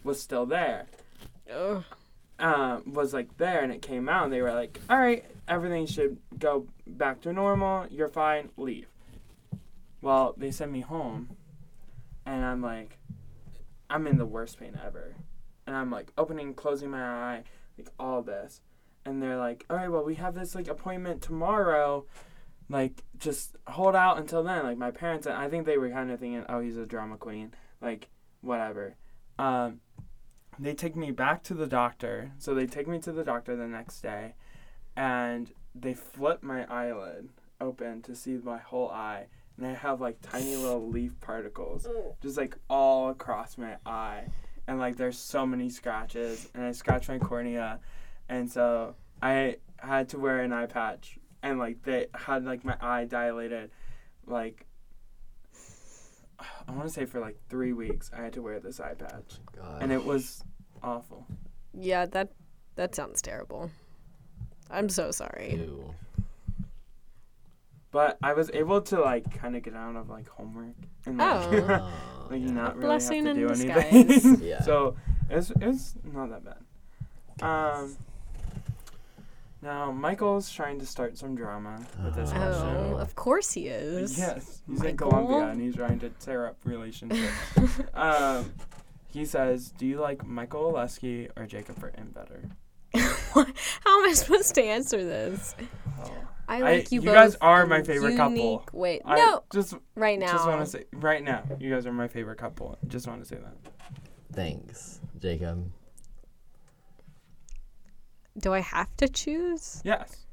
[0.04, 0.86] was still there.
[1.54, 1.84] Ugh.
[2.38, 5.86] um, was like there and it came out and they were like, all right, everything
[5.86, 7.86] should go back to normal.
[7.90, 8.50] You're fine.
[8.56, 8.86] Leave.
[10.00, 11.36] Well, they sent me home
[12.24, 12.98] and I'm like,
[13.90, 15.14] I'm in the worst pain ever.
[15.66, 17.42] And I'm like opening, closing my eye,
[17.76, 18.60] like all this.
[19.04, 22.04] And they're like, all right, well, we have this like appointment tomorrow.
[22.70, 24.64] Like, just hold out until then.
[24.64, 27.16] Like, my parents, and I think they were kind of thinking, oh, he's a drama
[27.16, 27.54] queen.
[27.80, 28.08] Like,
[28.42, 28.94] whatever.
[29.38, 29.80] Um,
[30.58, 32.32] they take me back to the doctor.
[32.38, 34.34] So they take me to the doctor the next day,
[34.96, 37.30] and they flip my eyelid
[37.60, 39.26] open to see my whole eye,
[39.58, 42.16] and I have like tiny little leaf particles oh.
[42.22, 44.24] just like all across my eye,
[44.66, 47.80] and like there's so many scratches, and I scratched my cornea,
[48.28, 52.76] and so I had to wear an eye patch, and like they had like my
[52.80, 53.70] eye dilated,
[54.26, 54.64] like.
[56.68, 59.40] I want to say for like three weeks I had to wear this eye patch
[59.40, 59.82] oh God.
[59.82, 60.44] and it was
[60.82, 61.26] awful.
[61.74, 62.30] Yeah, that
[62.76, 63.70] that sounds terrible.
[64.70, 65.54] I'm so sorry.
[65.54, 65.94] Ew.
[67.90, 70.74] But I was able to like kind of get out of like homework
[71.06, 71.92] and like, Oh.
[72.30, 72.50] Like yeah.
[72.50, 74.40] not really Blessing have to do anything.
[74.46, 74.60] Yeah.
[74.62, 74.96] So
[75.30, 76.62] it was it was not that bad.
[77.42, 77.96] Um.
[79.62, 82.36] Now Michael's trying to start some drama with this Oh.
[82.36, 82.68] question.
[82.94, 84.18] Oh, of course he is.
[84.18, 85.10] Yes, he's in Michael?
[85.10, 87.32] Colombia and he's trying to tear up relationships.
[87.94, 88.52] um,
[89.08, 92.42] he says, "Do you like Michael Oleski or Jacob Britton better?"
[92.94, 93.42] How
[94.02, 95.54] am I supposed to answer this?
[96.02, 96.12] Oh.
[96.48, 97.14] I like you, you both.
[97.14, 98.34] guys are my favorite couple.
[98.36, 100.32] unique Wait, I no, just right now.
[100.32, 102.78] just want to say right now, you guys are my favorite couple.
[102.86, 103.54] Just want to say that.
[104.32, 105.70] Thanks, Jacob.
[108.38, 109.80] Do I have to choose?
[109.84, 110.26] Yes,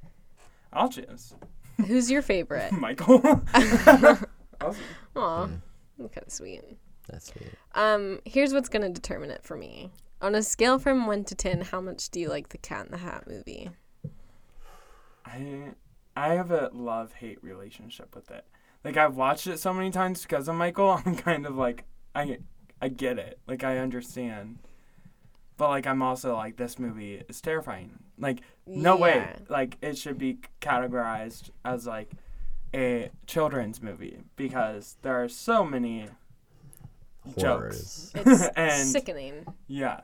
[0.72, 1.34] I'll choose
[1.88, 2.72] Who's your favorite?
[2.80, 3.22] Michael.
[3.54, 4.28] awesome.
[5.16, 5.48] Aw,
[5.98, 6.12] Mm.
[6.12, 6.62] kind of sweet.
[7.08, 7.50] That's sweet.
[7.74, 9.92] Um, here's what's gonna determine it for me.
[10.22, 12.92] On a scale from one to ten, how much do you like the Cat in
[12.92, 13.70] the Hat movie?
[15.26, 15.72] I
[16.16, 18.46] I have a love hate relationship with it.
[18.84, 21.02] Like I've watched it so many times because of Michael.
[21.06, 22.38] I'm kind of like I
[22.82, 23.40] I get it.
[23.48, 24.60] Like I understand.
[25.58, 28.00] But like I'm also like this movie is terrifying.
[28.18, 29.36] Like no way.
[29.50, 32.12] Like it should be categorized as like
[32.74, 36.08] a children's movie because there are so many
[37.38, 37.42] jokes.
[37.42, 38.12] Horrors.
[38.16, 39.46] It's And- sickening.
[39.68, 40.02] Yeah.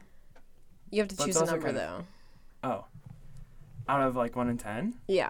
[0.89, 2.04] You have to But choose a number kind though.
[2.63, 2.86] Oh.
[3.88, 5.30] Out of like one in ten, Yeah.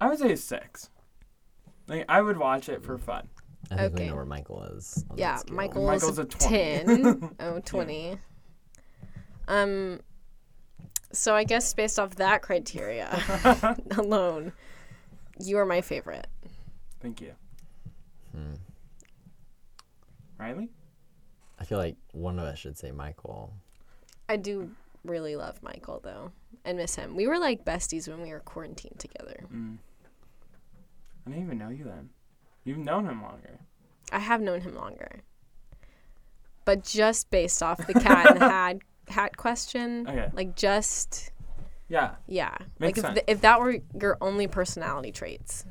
[0.00, 0.90] I would say a six.
[1.86, 3.28] Like I would watch it for fun.
[3.70, 5.04] I think we know where Michael is.
[5.16, 5.56] Yeah, scale.
[5.56, 6.84] Michael Michael's is a a 20.
[6.84, 7.36] 10.
[7.40, 8.18] oh, 20.
[9.48, 10.00] Um,
[11.12, 14.52] so I guess based off that criteria alone,
[15.40, 16.26] you are my favorite.
[17.00, 17.32] Thank you.
[18.34, 18.54] Hmm.
[20.38, 20.70] Reilly?
[21.58, 23.52] I feel like one of us should say Michael.
[24.28, 24.70] I do
[25.04, 26.32] really love Michael though
[26.64, 27.14] and miss him.
[27.16, 29.44] We were like besties when we were quarantined together.
[29.52, 29.78] Mm.
[31.26, 32.10] I didn't even know you then.
[32.64, 33.60] You've known him longer.
[34.12, 35.22] I have known him longer.
[36.64, 38.76] But just based off the cat and the hat,
[39.08, 40.30] hat question, Okay.
[40.32, 41.30] like just
[41.88, 42.14] Yeah.
[42.26, 42.56] Yeah.
[42.78, 43.14] Makes like if, sense.
[43.14, 45.64] th- if that were your only personality traits,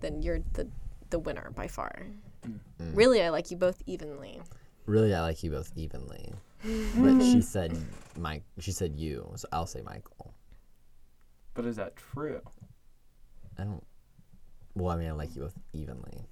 [0.00, 0.68] then you're the
[1.10, 2.06] the winner by far.
[2.46, 2.60] Mm.
[2.80, 2.96] Mm.
[2.96, 4.40] Really, I like you both evenly.
[4.86, 6.32] Really, I like you both evenly.
[6.62, 7.40] But she mm-hmm.
[7.40, 7.76] said
[8.16, 8.42] Mike.
[8.58, 10.34] She said you, so I'll say Michael.
[11.54, 12.40] But is that true?
[13.58, 13.84] I don't.
[14.74, 16.24] Well, I mean, I like you both evenly.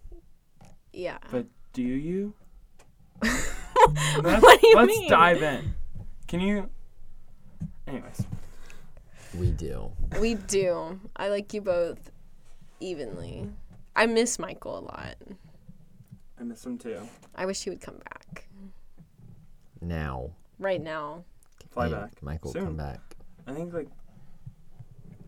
[0.93, 1.19] Yeah.
[1.31, 2.33] But do you?
[3.19, 5.11] what do you let's mean?
[5.11, 5.75] dive in.
[6.27, 6.69] Can you?
[7.87, 8.27] Anyways,
[9.39, 9.93] We do.
[10.21, 10.99] We do.
[11.17, 12.11] I like you both
[12.81, 13.49] evenly.
[13.95, 15.17] I miss Michael a lot.
[16.39, 17.01] I miss him too.
[17.35, 18.46] I wish he would come back.
[19.81, 21.25] Now, Right now.
[21.71, 22.23] Fly Hey, back.
[22.23, 22.65] Michael, Soon.
[22.65, 23.01] come back.
[23.47, 23.89] I think like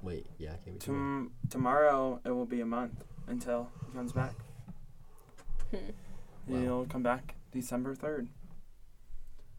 [0.03, 0.79] Wait, yeah, can we?
[0.79, 3.05] tom- tomorrow it will be a month.
[3.27, 4.33] until he comes back.
[5.71, 5.77] Hmm.
[6.47, 8.29] He'll come back December third.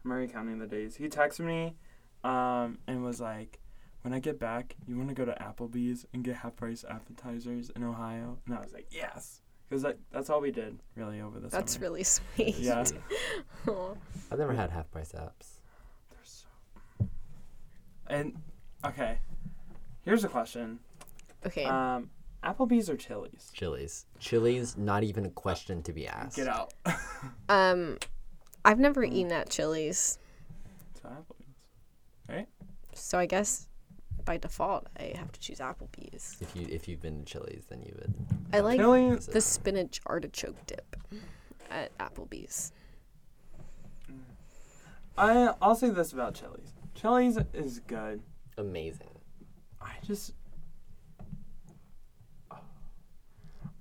[0.04, 0.96] I'm already counting the days.
[0.96, 1.76] He texted me,
[2.24, 3.60] um, and was like,
[4.02, 7.70] "When I get back, you want to go to Applebee's and get half price appetizers
[7.70, 11.38] in Ohio?" And I was like, "Yes," because that, that's all we did really over
[11.38, 11.84] the That's summer.
[11.86, 12.56] really sweet.
[12.58, 12.84] Yeah.
[13.68, 13.94] Aw.
[14.32, 15.58] I've never had half price apps.
[16.10, 16.46] They're so.
[18.08, 18.36] And
[18.84, 19.18] okay,
[20.04, 20.80] here's a question.
[21.46, 21.64] okay.
[21.64, 22.10] Um,
[22.42, 23.50] Applebee's or Chili's?
[23.52, 24.06] Chili's.
[24.18, 26.36] Chili's, not even a question to be asked.
[26.36, 26.72] Get out.
[27.48, 27.98] um,
[28.64, 29.12] I've never Mm.
[29.12, 30.18] eaten at Chili's,
[30.96, 31.54] to Applebee's.
[32.28, 32.48] Right?
[32.94, 33.68] So I guess
[34.30, 36.36] by default I have to choose Applebee's.
[36.40, 38.14] If you if you've been to Chili's, then you would.
[38.52, 39.26] I like Chili's.
[39.26, 40.96] the spinach artichoke dip
[41.68, 42.70] at Applebee's.
[44.08, 44.20] Mm.
[45.18, 46.74] I I'll say this about Chili's.
[46.94, 48.22] Chili's is good.
[48.56, 49.18] Amazing.
[49.82, 50.34] I just.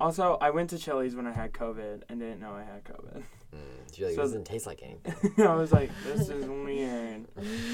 [0.02, 3.22] Also, I went to Chili's when I had COVID and didn't know I had COVID.
[3.56, 3.98] Mm.
[3.98, 5.34] You're like, So- this doesn't taste like anything.
[5.48, 7.26] I was like, this is weird.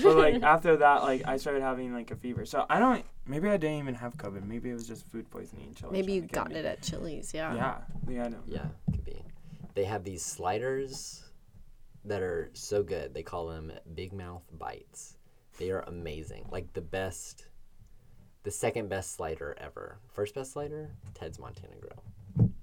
[0.03, 2.45] But like after that, like I started having like a fever.
[2.45, 3.05] So I don't.
[3.27, 4.45] Maybe I didn't even have COVID.
[4.47, 5.67] Maybe it was just food poisoning.
[5.69, 6.55] in Chili's Maybe you trying to get got me.
[6.59, 7.53] it at Chili's, yeah.
[7.55, 7.77] Yeah.
[8.07, 8.23] Yeah.
[8.25, 8.39] I know.
[8.45, 9.21] Yeah, could be.
[9.73, 11.23] They have these sliders
[12.05, 13.13] that are so good.
[13.13, 15.17] They call them Big Mouth Bites.
[15.57, 16.45] They are amazing.
[16.51, 17.47] Like the best,
[18.43, 19.97] the second best slider ever.
[20.13, 22.03] First best slider, Ted's Montana Grill,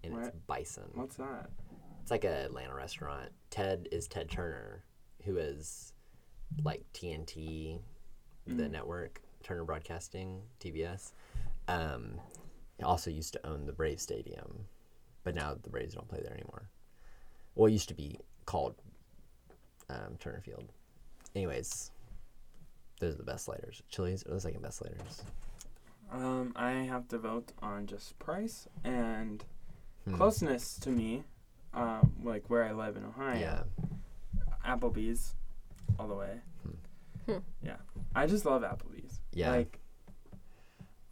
[0.04, 0.84] and it's bison.
[0.94, 1.50] What's that?
[2.02, 3.30] It's like a Atlanta restaurant.
[3.50, 4.84] Ted is Ted Turner,
[5.24, 5.92] who is
[6.64, 7.78] like TNT,
[8.46, 11.12] the network, Turner Broadcasting, TBS.
[11.68, 12.20] Um,
[12.76, 14.66] he also used to own the Brave Stadium,
[15.22, 16.68] but now the Braves don't play there anymore.
[17.54, 18.74] Well, it used to be called
[19.88, 20.72] um, Turner Field.
[21.36, 21.92] Anyways,
[22.98, 23.82] those are the best sliders.
[23.88, 25.22] Chili's are the second best sliders.
[26.10, 29.44] Um, I have to vote on just price and
[30.04, 30.16] Hmm.
[30.16, 31.22] closeness to me,
[31.74, 33.38] um, like where I live in Ohio.
[33.40, 33.62] Yeah.
[34.66, 35.34] Applebee's,
[35.98, 36.40] all the way.
[37.26, 37.38] Hmm.
[37.64, 37.76] Yeah,
[38.14, 39.20] I just love Applebee's.
[39.32, 39.50] Yeah.
[39.50, 39.78] Like,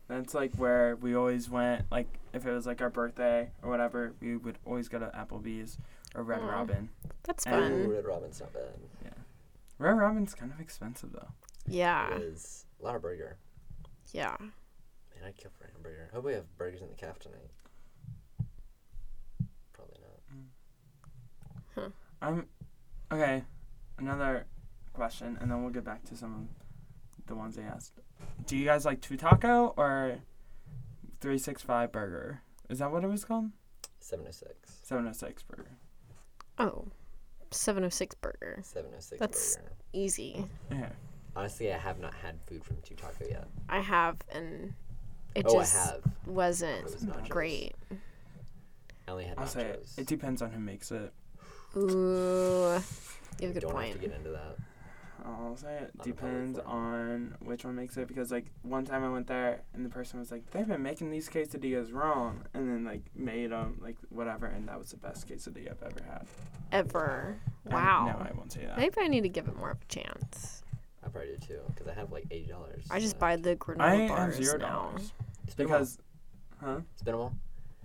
[0.09, 1.85] that's like where we always went.
[1.91, 5.79] Like, if it was like our birthday or whatever, we would always go to Applebee's
[6.15, 6.47] or Red Aw.
[6.49, 6.91] Robin.
[7.25, 7.73] That's And- fun.
[7.73, 8.75] Ooh, Red Robin's not bad.
[9.05, 9.11] Yeah.
[9.79, 11.29] Red Robin's kind of expensive though.
[11.67, 12.15] Yeah.
[12.17, 13.37] It is a lot of burger.
[14.13, 14.37] Yeah.
[14.41, 14.51] Man,
[15.27, 16.09] I'd kill for a hamburger.
[16.11, 17.51] I hope we have burgers in the caf tonight.
[19.73, 19.97] Probably
[21.77, 21.93] not.
[22.23, 22.47] I'm
[23.13, 23.45] okay.
[23.99, 24.47] Another
[24.93, 27.93] question, and then we'll get back to some of the ones they asked.
[28.47, 30.17] Do you guys like two taco or
[31.21, 32.41] three six five burger?
[32.69, 33.51] Is that what it was called?
[34.01, 34.81] 706.
[34.83, 35.71] Seven oh six burger.
[36.59, 36.87] Oh.
[37.53, 38.61] 706 burger.
[38.63, 39.73] 706 That's- burger.
[39.93, 40.47] Easy.
[40.71, 40.89] Yeah.
[41.35, 43.49] Honestly, I have not had food from Two Taco yet.
[43.69, 44.73] I have, and
[45.35, 46.03] it oh, just I have.
[46.27, 47.75] wasn't It was great.
[49.09, 49.49] I only had I'll nachos.
[49.49, 49.89] say it.
[49.99, 51.13] It depends on who makes it.
[51.77, 51.81] Ooh.
[53.41, 53.93] You have a good don't point.
[53.93, 54.57] have to get into that.
[55.25, 59.11] I'll say it On depends on which one makes it because like one time I
[59.11, 62.85] went there and the person was like they've been making these quesadillas wrong and then
[62.85, 66.27] like made them like whatever and that was the best quesadilla I've ever had.
[66.73, 67.37] Ever.
[67.65, 68.07] And Wow.
[68.07, 68.79] No, I won't say that.
[68.79, 70.63] Maybe I need to give it more of a chance.
[71.05, 72.55] I probably do too, because I have like $80.
[72.91, 73.21] I just left.
[73.21, 74.69] buy the granola I have bars zero now.
[74.69, 75.13] dollars
[75.49, 75.79] Spin 'em all.
[75.79, 75.99] because,
[76.63, 76.81] huh?
[76.97, 77.33] Spin 'em all?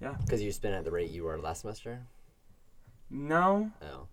[0.02, 0.16] Yeah.
[0.22, 2.00] Because you spin at the rate you were last semester?
[3.10, 3.72] No.
[3.82, 4.08] Oh.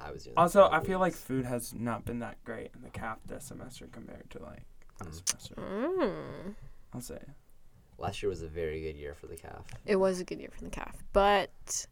[0.00, 2.90] I was doing Also, I feel like food has not been that great in the
[2.90, 4.64] CAF this semester compared to like
[5.04, 5.54] last semester.
[5.54, 6.54] Mm.
[6.92, 7.20] I'll say.
[7.98, 9.64] Last year was a very good year for the caf.
[9.86, 11.86] It was a good year for the caf, but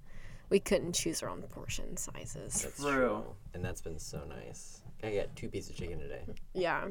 [0.48, 2.62] we couldn't choose our own portion sizes.
[2.62, 2.90] That's True.
[2.90, 3.24] true.
[3.54, 4.82] And that's been so nice.
[5.04, 6.22] I got two pieces of chicken today.
[6.52, 6.88] Yeah.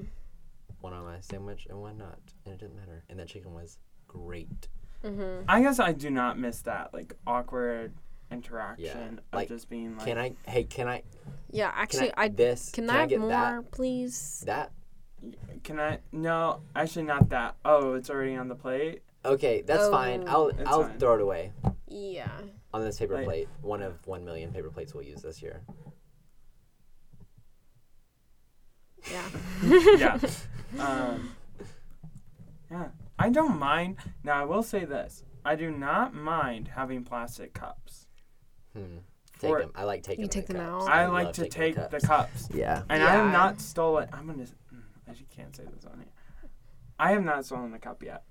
[0.80, 2.20] One on my sandwich and one not.
[2.46, 3.04] And it didn't matter.
[3.10, 4.70] And that chicken was great.
[5.04, 5.44] Mm-hmm.
[5.50, 7.94] I guess I do not miss that like awkward
[8.32, 10.06] interaction of like, just being like.
[10.08, 10.34] Can I?
[10.48, 11.04] Hey, can I?
[11.52, 12.70] Yeah, Can actually, I, I, this?
[12.72, 13.72] can, can I I get more, that?
[13.72, 14.44] please?
[14.46, 14.72] That?
[15.64, 16.00] Can I?
[16.12, 17.56] No, actually not that.
[17.66, 19.02] Oh, it's already on the plate.
[19.26, 20.24] Okay, that's fine.
[20.28, 20.52] Oh.
[20.58, 21.00] I'll I'll fine.
[21.00, 21.52] throw it away
[21.88, 22.30] Yeah.
[22.74, 23.48] on this paper Like- plate.
[23.62, 25.62] One of one million paper plates we'll use this year.
[29.12, 29.24] Yeah.
[29.98, 30.20] yeah.
[30.80, 31.32] Um,
[32.70, 32.90] yeah.
[33.18, 33.98] I don't mind.
[34.24, 38.06] Now I will say this: I do not mind having plastic cups.
[38.86, 38.98] Hmm.
[39.40, 39.72] Take them.
[39.76, 40.24] I like taking.
[40.24, 40.86] You take the them cups.
[40.86, 40.92] out?
[40.92, 42.84] I love like to take the cups, Yeah.
[42.90, 44.10] and I have not stolen.
[44.12, 44.44] I'm gonna.
[44.44, 46.50] mm, I just can't say this on here.
[47.00, 48.24] I have not stolen the cup yet.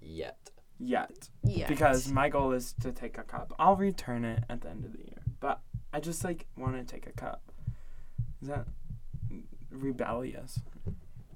[0.00, 0.50] Yet.
[0.78, 1.28] Yet.
[1.44, 1.68] Yeah.
[1.68, 3.52] Because my goal is to take a cup.
[3.58, 5.22] I'll return it at the end of the year.
[5.40, 5.60] But
[5.92, 7.52] I just like want to take a cup.
[8.42, 8.66] Is that
[9.70, 10.58] rebellious?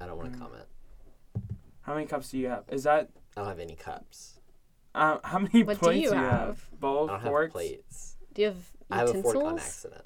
[0.01, 0.43] I don't want to Mm.
[0.43, 0.64] comment.
[1.82, 2.64] How many cups do you have?
[2.68, 4.39] Is that I don't have any cups.
[4.95, 6.41] Uh, how many What do plates you do you have?
[6.41, 6.80] have?
[6.80, 7.45] Bowl, I don't forks.
[7.47, 8.16] have plates.
[8.34, 10.05] Do you have I have a fork on accident.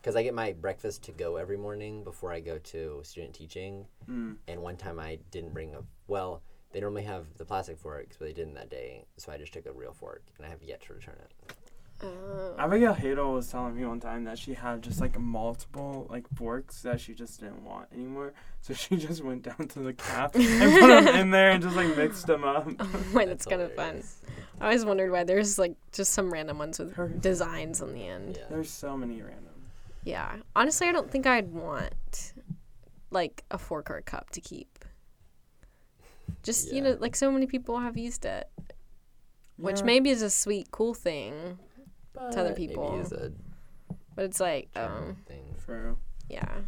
[0.00, 3.86] Because I get my breakfast to go every morning before I go to student teaching.
[4.10, 4.36] Mm.
[4.48, 6.42] And one time I didn't bring a well.
[6.72, 9.04] They normally have the plastic forks, but they didn't that day.
[9.18, 11.54] So I just took a real fork, and I have yet to return it.
[12.02, 12.54] Oh.
[12.58, 16.82] Abigail Hadel was telling me one time that she had just like multiple like forks
[16.82, 18.32] that she just didn't want anymore.
[18.60, 20.44] So she just went down to the caf and
[20.80, 22.68] put them in there and just like mixed them up.
[22.80, 24.02] Oh Wait, that's kind of fun.
[24.60, 28.06] I always wondered why there's like just some random ones with Her- designs on the
[28.06, 28.36] end.
[28.38, 28.46] Yeah.
[28.50, 29.38] There's so many random.
[30.04, 30.36] Yeah.
[30.56, 32.32] Honestly, I don't think I'd want
[33.10, 34.84] like a fork or a cup to keep.
[36.42, 38.48] Just, you know, like so many people have used it,
[39.56, 39.84] which Yeah.
[39.84, 41.58] maybe is a sweet, cool thing,
[42.14, 43.00] But other maybe people.
[43.00, 43.32] it's a
[44.14, 45.42] but it's like, charm um, thing.
[45.64, 45.96] True.
[46.28, 46.58] yeah.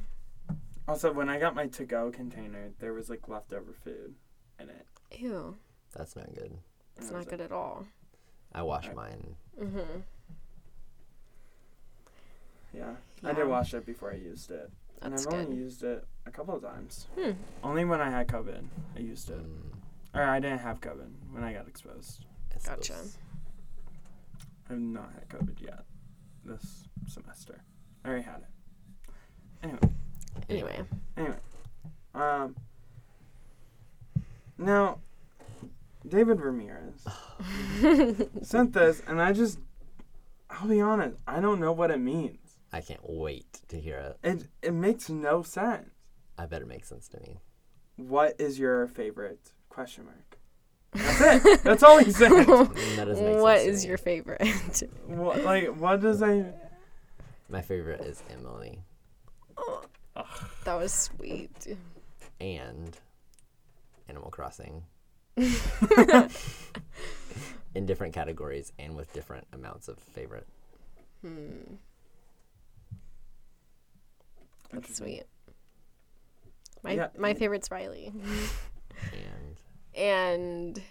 [0.89, 4.15] Also, when I got my to-go container, there was like leftover food
[4.59, 4.87] in it.
[5.19, 5.57] Ew.
[5.95, 6.57] That's not good.
[6.97, 7.87] It's not was good at all.
[8.55, 8.97] I wash Right.
[8.97, 9.37] mine.
[9.61, 9.77] Mm-hmm.
[9.79, 9.87] like,
[12.73, 12.95] Yeah.
[13.23, 14.71] I did wash it before I used it.
[15.03, 17.07] and I've only used it a couple of times.
[17.19, 17.33] Hmm.
[17.63, 18.65] Only when I had COVID,
[18.97, 19.39] I used it.
[19.39, 19.75] Mm,
[20.15, 22.25] Or I didn't have COVID when I got exposed.
[22.53, 22.93] it's Gotcha.
[22.95, 23.19] those-
[24.71, 25.85] I've not had COVID yet
[26.45, 27.63] this semester.
[28.05, 28.49] I already had it.
[29.63, 29.79] Anyway,
[30.49, 30.85] Anyway.
[31.17, 31.37] anyway.
[32.15, 32.55] Um.
[34.59, 34.99] Now,
[36.07, 37.07] David Ramirez
[38.43, 39.59] sent this, and I just,
[40.51, 42.39] I'll be honest, I don't know what it means.
[42.73, 44.19] I can't wait to hear it.
[44.23, 45.91] It it makes no sense.
[46.37, 47.39] I bet it makes sense to me.
[47.97, 50.34] What is your favorite question mark?
[50.95, 51.63] That's it.
[51.65, 52.31] That's all he said.
[52.97, 53.89] That doesn't make What sense to is me.
[53.89, 54.83] your favorite?
[55.07, 56.45] what, like, what does I?
[57.49, 58.81] My favorite is Emily
[60.65, 61.77] that was sweet.
[62.41, 62.97] and
[64.09, 64.85] Animal Crossing.
[67.75, 70.47] In different categories and with different amounts of favorite.
[71.23, 71.75] Hmm.
[74.73, 75.25] That's sweet.
[76.83, 77.09] My Yeah.
[77.19, 78.13] my favorite's Reilly.
[79.13, 79.57] And
[79.95, 80.83] And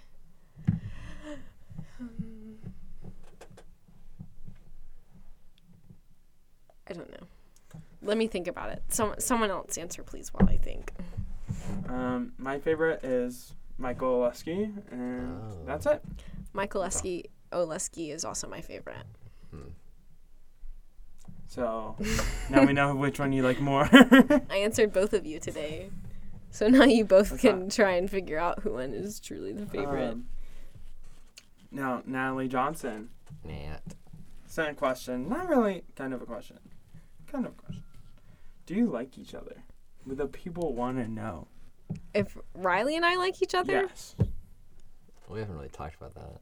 [6.89, 7.28] I don't know.
[8.01, 8.84] Let me think about it.
[8.89, 10.91] Some someone else answer please while I think.
[11.88, 15.58] Um, my favorite is Michael Oleski, and Oh.
[15.66, 16.04] that's it.
[16.51, 19.06] Michael Oleski Oleski is also my favorite.
[21.47, 21.95] So
[22.49, 23.88] now we know which one you like more.
[23.91, 25.91] I answered both of you today.
[26.54, 29.54] So now you both That's can not- try and figure out who one is truly
[29.54, 30.12] the favorite.
[30.12, 30.28] Um,
[31.72, 33.10] now, Natalie Johnson
[33.43, 33.82] Nat.
[34.45, 35.28] sent a question.
[35.28, 36.60] Not really, kind of a question.
[37.26, 37.84] Kind of a question.
[38.68, 39.64] Do you like each other?
[40.06, 41.47] Would the people want to know?
[42.14, 44.16] if Reilly and I like each other, Yes.
[45.28, 46.39] We haven't really talked about that.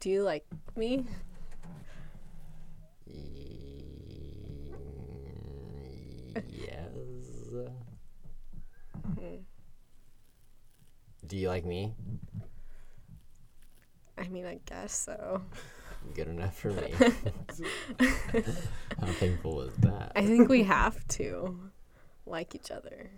[0.00, 0.44] do you like
[0.76, 1.04] me?
[6.48, 7.68] Yes.
[9.18, 9.36] Hmm.
[11.26, 11.94] Do you like me?
[14.18, 15.42] I mean, I guess so.
[16.14, 16.92] Good enough for me.
[19.00, 20.12] How thankful is that?
[20.14, 21.58] I think we have to
[22.26, 23.10] like each other.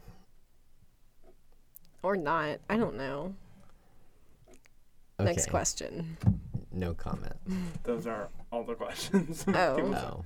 [2.03, 2.59] Or not.
[2.71, 3.35] I don't know.
[5.21, 6.17] Next question.
[6.73, 7.35] No comment.
[7.83, 9.45] Those are all the questions.
[9.49, 9.75] Oh.
[9.77, 10.25] People- No.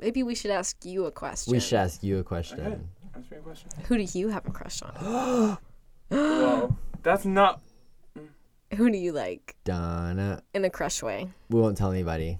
[0.00, 1.52] Maybe we should ask you a question.
[1.52, 2.60] We should ask you a question.
[2.60, 2.78] Okay.
[3.16, 3.68] Ask me a question.
[3.88, 5.58] Who do you have a crush on?
[6.10, 6.76] Whoa.
[7.02, 7.60] That's not.
[8.76, 10.42] Who do you like Donna.
[10.54, 11.28] in a crush way?
[11.48, 12.38] We won't tell anybody.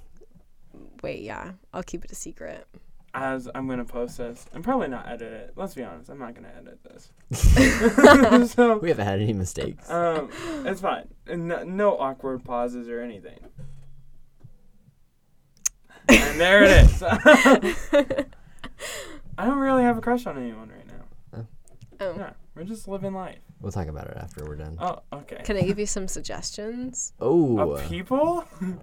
[1.02, 1.52] Wait, yeah.
[1.72, 2.66] I'll keep it a secret.
[3.14, 5.52] As I'm going to post this, and probably not edit it.
[5.56, 7.10] Let's be honest, I'm not going to edit this.
[8.54, 9.90] so, We haven't had any mistakes.
[9.90, 10.28] um,
[10.66, 11.08] it's fine.
[11.26, 13.38] And no, no awkward pauses or anything.
[16.08, 17.02] And there it is.
[19.38, 21.46] I don't really have a crush on anyone right now.
[22.00, 22.14] Oh.
[22.16, 23.38] Yeah, we're just living life.
[23.60, 24.76] We'll talk about it after we're done.
[24.80, 25.40] Oh, okay.
[25.44, 27.12] Can I give you some suggestions?
[27.20, 28.44] Oh, Of people?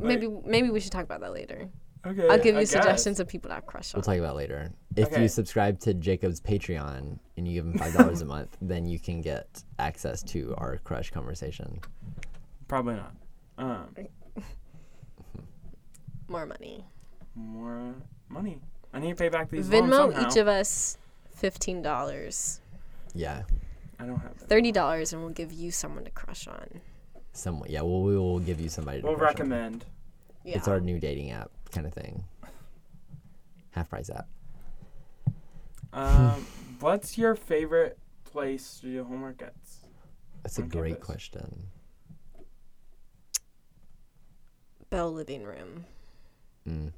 [0.00, 1.70] Maybe maybe we should talk about that later.
[2.06, 2.28] Okay.
[2.28, 2.70] I'll give you I guess.
[2.70, 3.98] suggestions of people to have crush on.
[3.98, 4.70] we'll talk about it later.
[4.94, 5.22] If Okay.
[5.22, 8.98] you subscribe to Jacob's Patreon and you give him five dollars a month, then you
[8.98, 11.80] can get access to our crush conversation.
[12.68, 13.14] Probably not.
[13.56, 13.96] Um,
[16.28, 16.84] More money.
[17.34, 17.94] more
[18.28, 18.60] money.
[18.92, 20.28] I need to pay back these Venmo somehow.
[20.30, 20.96] each of us
[21.34, 22.60] fifteen dollars.
[23.14, 23.42] Yeah,
[24.00, 24.32] I don't have.
[24.36, 26.80] Thirty dollars and we'll give you someone to crush on.
[27.32, 29.00] Someone, Yeah, well, we will give you somebody.
[29.02, 29.50] To We'll crush on.
[29.50, 29.84] recommend.
[30.44, 30.56] Yeah.
[30.56, 32.24] It's our new dating app kind of thing.
[33.70, 34.26] Half price app.
[35.92, 36.46] Um,
[36.80, 39.54] what's your favorite place to do homework at?
[40.42, 41.06] That's a great campus.
[41.06, 41.62] question.
[44.88, 45.84] Bell living room.
[46.68, 46.92] Mm.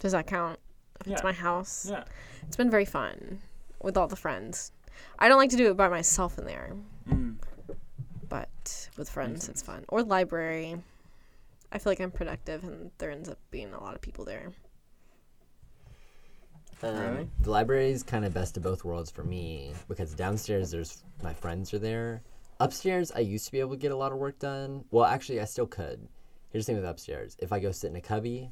[0.00, 0.58] Does that count?
[1.00, 1.86] If it's my house.
[1.90, 2.04] Yeah.
[2.42, 3.40] It's been very fun
[3.82, 4.72] with all the friends.
[5.18, 6.74] I don't like to do it by myself in there,
[7.08, 7.36] Mm.
[8.28, 9.84] but with friends it's fun.
[9.88, 10.82] Or library.
[11.72, 14.52] I feel like I'm productive and there ends up being a lot of people there.
[16.82, 17.28] Um, Really?
[17.40, 21.34] The library is kind of best of both worlds for me because downstairs there's my
[21.34, 22.22] friends are there.
[22.58, 24.84] Upstairs I used to be able to get a lot of work done.
[24.90, 26.08] Well, actually I still could.
[26.50, 28.50] Here's the thing with upstairs: if I go sit in a cubby,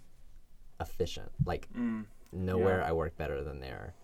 [0.80, 1.30] efficient.
[1.44, 2.06] Like Mm.
[2.32, 2.88] nowhere Yeah.
[2.88, 3.94] I work better than there.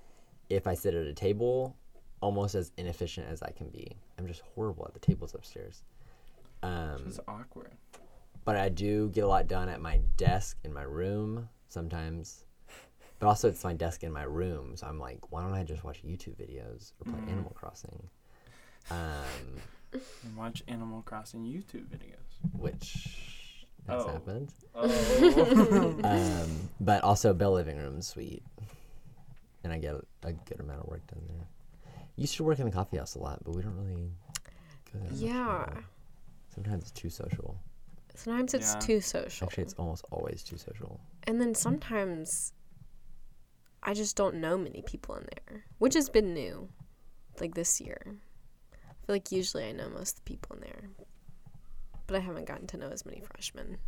[0.51, 1.77] If I sit at a table,
[2.21, 3.97] almost as inefficient as I can be.
[4.19, 5.83] I'm just horrible at the tables upstairs.
[6.63, 7.73] Um, It's awkward.
[8.45, 12.45] but I do get a lot done at my desk in my room sometimes.
[13.21, 15.85] But also, it's my desk in my room, so I'm like, why don't I just
[15.85, 17.29] watch YouTube videos or play Mhm.
[17.31, 18.11] Animal Crossing?
[18.91, 19.61] Um,
[20.25, 22.19] And watch Animal Crossing YouTube videos.
[22.53, 23.44] which
[23.89, 24.09] has Oh.
[24.13, 24.53] happened.
[24.75, 25.95] Oh.
[26.05, 28.43] Um, but also, Bell Living Room's sweet,
[29.63, 31.47] and I get a good amount of work done there.
[32.17, 34.11] Used to work in the coffee house a lot, but we don't really
[34.93, 35.13] go there.
[35.13, 35.67] Yeah.
[36.55, 37.57] Sometimes it's too social.
[38.15, 38.79] Sometimes it's Yeah.
[38.81, 39.47] too social.
[39.49, 41.01] Actually, it's almost always too social.
[41.25, 42.53] And then sometimes
[43.83, 46.69] I just don't know many people in there, which has been new,
[47.41, 48.17] like this year.
[48.73, 50.91] I feel like usually I know most of the people in there,
[52.07, 53.79] but I haven't gotten to know as many freshmen.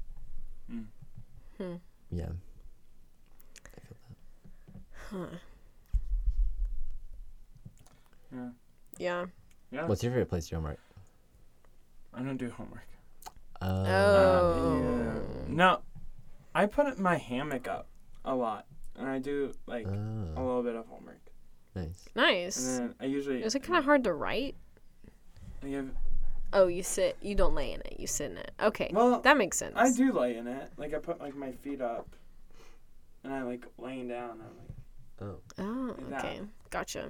[0.73, 0.85] Mm.
[1.59, 1.75] Hmm.
[2.11, 2.29] Yeah.
[5.11, 5.27] Huh.
[8.33, 8.49] Yeah.
[8.99, 9.27] Yeah.
[9.71, 9.87] Yeah.
[9.87, 10.79] What's your favorite place to do homework?
[12.15, 12.87] I don't do homework.
[13.61, 14.81] Uh, Oh.
[14.83, 15.21] Yeah.
[15.49, 15.81] No,
[16.55, 17.87] I put my hammock up
[18.25, 19.91] a lot, and I do like a
[20.37, 21.21] Oh, little bit of homework.
[21.75, 22.05] nice.
[22.15, 22.67] Nice.
[22.69, 24.57] And then I usually Is it kind of hard to write?
[25.63, 25.91] I give,
[26.57, 27.17] Oh, you sit.
[27.21, 27.97] You don't lay in it.
[27.99, 28.51] You sit in it.
[28.63, 28.91] Okay.
[28.93, 29.75] well, that makes sense.
[29.77, 30.71] I do lay in it.
[30.77, 32.09] Like I put like my feet up,
[33.25, 34.31] and I like laying down.
[34.33, 34.77] I'm like,
[35.21, 36.25] Oh, Oh, Like that.
[36.25, 36.41] okay.
[36.71, 37.09] Gotcha.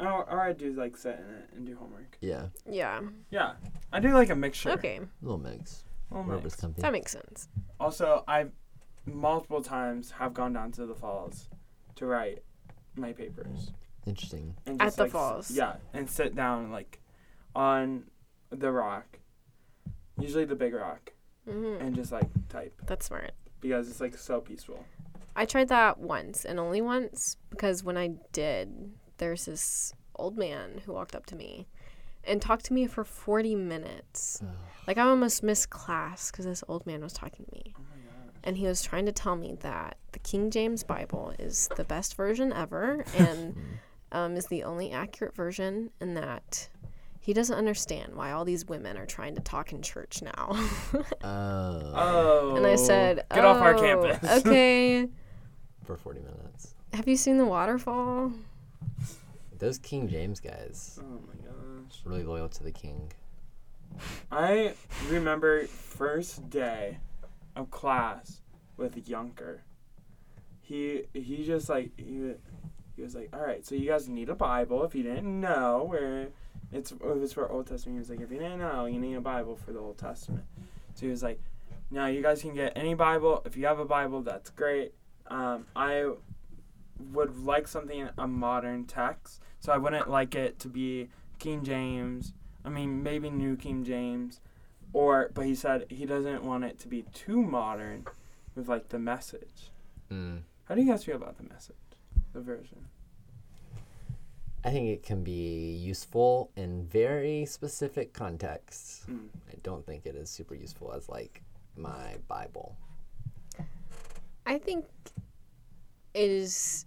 [0.00, 2.18] or, or I do like sit in it and do homework.
[2.20, 2.46] yeah.
[2.68, 3.00] Yeah.
[3.30, 3.52] Yeah,
[3.92, 4.70] I do like a mixture.
[4.70, 5.00] Okay.
[5.22, 5.84] little mix.
[6.10, 6.56] Little Whatever's mix.
[6.60, 6.82] comfy.
[6.82, 7.48] That makes sense.
[7.80, 8.52] Also, I've
[9.06, 11.48] multiple times have gone down to the falls
[11.96, 12.42] to write
[12.96, 13.72] my papers.
[14.06, 14.54] Interesting.
[14.66, 15.50] And At the like, falls?
[15.50, 17.00] Yeah, and sit down like
[17.56, 18.04] on
[18.54, 19.18] the rock,
[20.18, 21.12] usually the big rock,
[21.48, 23.32] hmm and just like type That's smart.
[23.60, 24.84] because it's like so peaceful.
[25.36, 30.82] I tried that once and only once because when I did, there's this old man
[30.86, 31.66] who walked up to me
[32.22, 34.40] and talked to me for 40 minutes.
[34.86, 37.74] like I almost missed class because this old man was talking to me.
[37.76, 38.32] Oh my god.
[38.44, 42.14] And he was trying to tell me that the King James Bible is the best
[42.14, 43.56] version ever and
[44.12, 46.68] um, is the only accurate version, and that
[47.24, 50.50] he doesn't understand why all these women are trying to talk in church now.
[51.22, 51.92] Oh.
[51.94, 52.54] Oh.
[52.56, 55.08] and I said, "Get off our "Oh, campus." okay.
[55.84, 56.74] For 40 minutes.
[56.92, 58.30] Have you seen the waterfall?
[59.58, 62.02] Those King James guys, oh my gosh.
[62.04, 63.10] really loyal to the king.
[64.30, 64.74] I
[65.08, 66.98] remember first day
[67.56, 68.42] of class
[68.76, 69.60] with Yunker.
[70.60, 72.32] He he just like he
[72.96, 74.84] he was like, all right, so you guys need a Bible.
[74.84, 76.28] If you didn't know, where
[76.74, 77.96] it's it was for Old Testament.
[77.96, 80.44] He was like, if you didn't know, you need a Bible for the Old Testament.
[80.94, 81.40] So he was like,
[81.90, 83.42] no, you guys can get any Bible.
[83.44, 84.92] If you have a Bible, that's great.
[85.28, 86.10] Um, I
[87.12, 91.08] would like something a modern text, so I wouldn't like it to be
[91.38, 92.32] King James.
[92.64, 94.40] I mean, maybe New King James,
[94.92, 98.04] or but he said he doesn't want it to be too modern,
[98.54, 99.70] with like the message.
[100.12, 100.40] Mm.
[100.64, 101.76] How do you guys feel about the message,
[102.32, 102.86] the version?
[104.64, 109.04] I think it can be useful in very specific contexts.
[109.10, 109.28] Mm.
[109.52, 111.42] I don't think it is super useful as like
[111.76, 112.74] my Bible.
[114.46, 114.86] I think
[116.14, 116.86] it is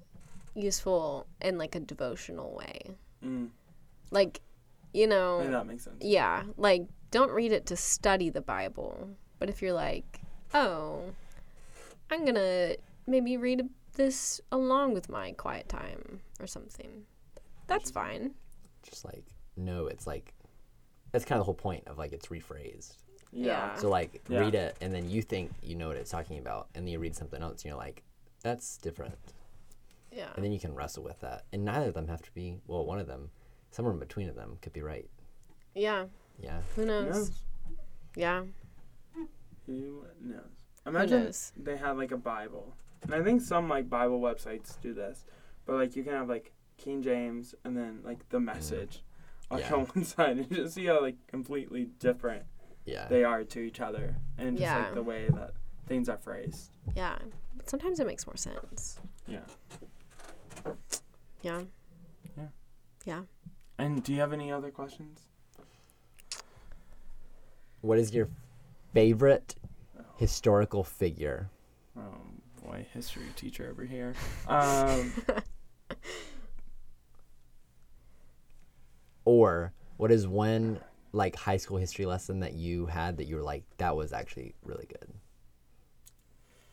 [0.55, 2.95] useful in like a devotional way.
[3.23, 3.49] Mm.
[4.09, 4.41] Like,
[4.93, 5.97] you know, think that makes sense.
[6.01, 9.09] yeah, like don't read it to study the Bible.
[9.37, 10.21] But if you're like,
[10.55, 11.01] oh,
[12.09, 12.75] I'm gonna
[13.05, 17.05] maybe read this along with my quiet time or something,
[17.67, 18.31] that's fine.
[18.83, 20.33] Just like, no, it's like,
[21.11, 22.95] that's kind of the whole point of like it's rephrased.
[23.31, 23.75] Yeah.
[23.75, 24.39] So like Yeah.
[24.39, 26.99] read it and then you think you know what it's talking about and then you
[26.99, 28.03] read something else and you're like,
[28.41, 29.15] that's different.
[30.11, 30.29] Yeah.
[30.35, 31.43] And then you can wrestle with that.
[31.51, 33.29] And neither of them have to be well, one of them,
[33.71, 35.09] somewhere in between of them could be right.
[35.75, 36.05] Yeah.
[36.41, 36.61] Yeah.
[36.75, 37.15] Who Who knows?
[37.15, 37.31] knows?
[38.15, 38.43] Yeah.
[39.65, 40.39] Who knows?
[40.83, 41.51] Who Imagine knows?
[41.57, 45.25] they had like a Bible, and I think some like Bible websites do this,
[45.65, 49.03] but like you can have like King James and then like the message
[49.49, 49.75] like Yeah.
[49.75, 52.43] on one side and just see how like completely different
[52.85, 53.07] Yeah.
[53.07, 54.77] they are to each other and just Yeah.
[54.85, 55.53] like the way that
[55.87, 56.71] things are phrased.
[56.95, 57.17] Yeah.
[57.55, 58.99] But sometimes it makes more sense.
[59.27, 59.39] Yeah.
[61.41, 61.61] Yeah.
[62.37, 62.47] Yeah.
[63.05, 63.21] Yeah.
[63.79, 65.27] And do you have any other questions?
[67.81, 68.27] What is your
[68.93, 69.55] favorite
[70.17, 71.49] historical figure?
[71.97, 72.15] Oh
[72.65, 74.13] boy, history teacher over here.
[74.47, 75.13] Um,
[79.27, 80.79] Or what is one
[81.11, 84.55] like high school history lesson that you had that you were like that was actually
[84.63, 85.09] really good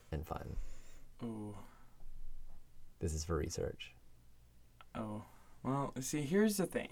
[0.09, 0.55] and fun?
[1.21, 1.53] ooh,
[2.99, 3.93] This is for research.
[4.95, 5.23] oh.
[5.63, 6.89] Well, see, here's the thing.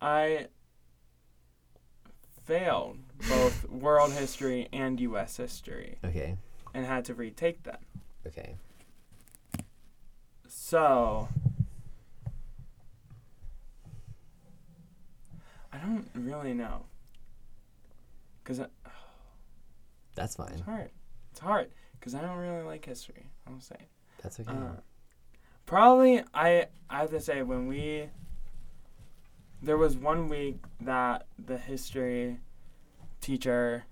[0.00, 0.46] I
[2.44, 5.38] failed both world history and U.S.
[5.38, 6.36] history Okay.
[6.72, 7.78] and had to retake them.
[8.26, 8.54] Okay.
[10.46, 11.28] So,
[15.72, 16.84] I don't really know.
[18.42, 18.60] Because
[20.14, 20.52] That's fine.
[20.52, 20.90] it's hard.
[21.30, 21.70] It's hard.
[21.98, 23.76] Because I don't really like history, I'll say.
[24.22, 24.50] That's okay.
[24.50, 24.80] Uh,
[25.66, 28.08] probably, I, I have to say, when we.
[29.64, 32.38] There was one week that the history
[33.20, 33.84] teacher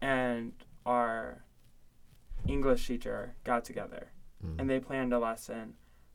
[0.00, 0.52] and
[0.86, 1.44] our
[2.48, 4.08] English teacher got together
[4.44, 4.60] Mm.
[4.60, 5.74] and they planned a lesson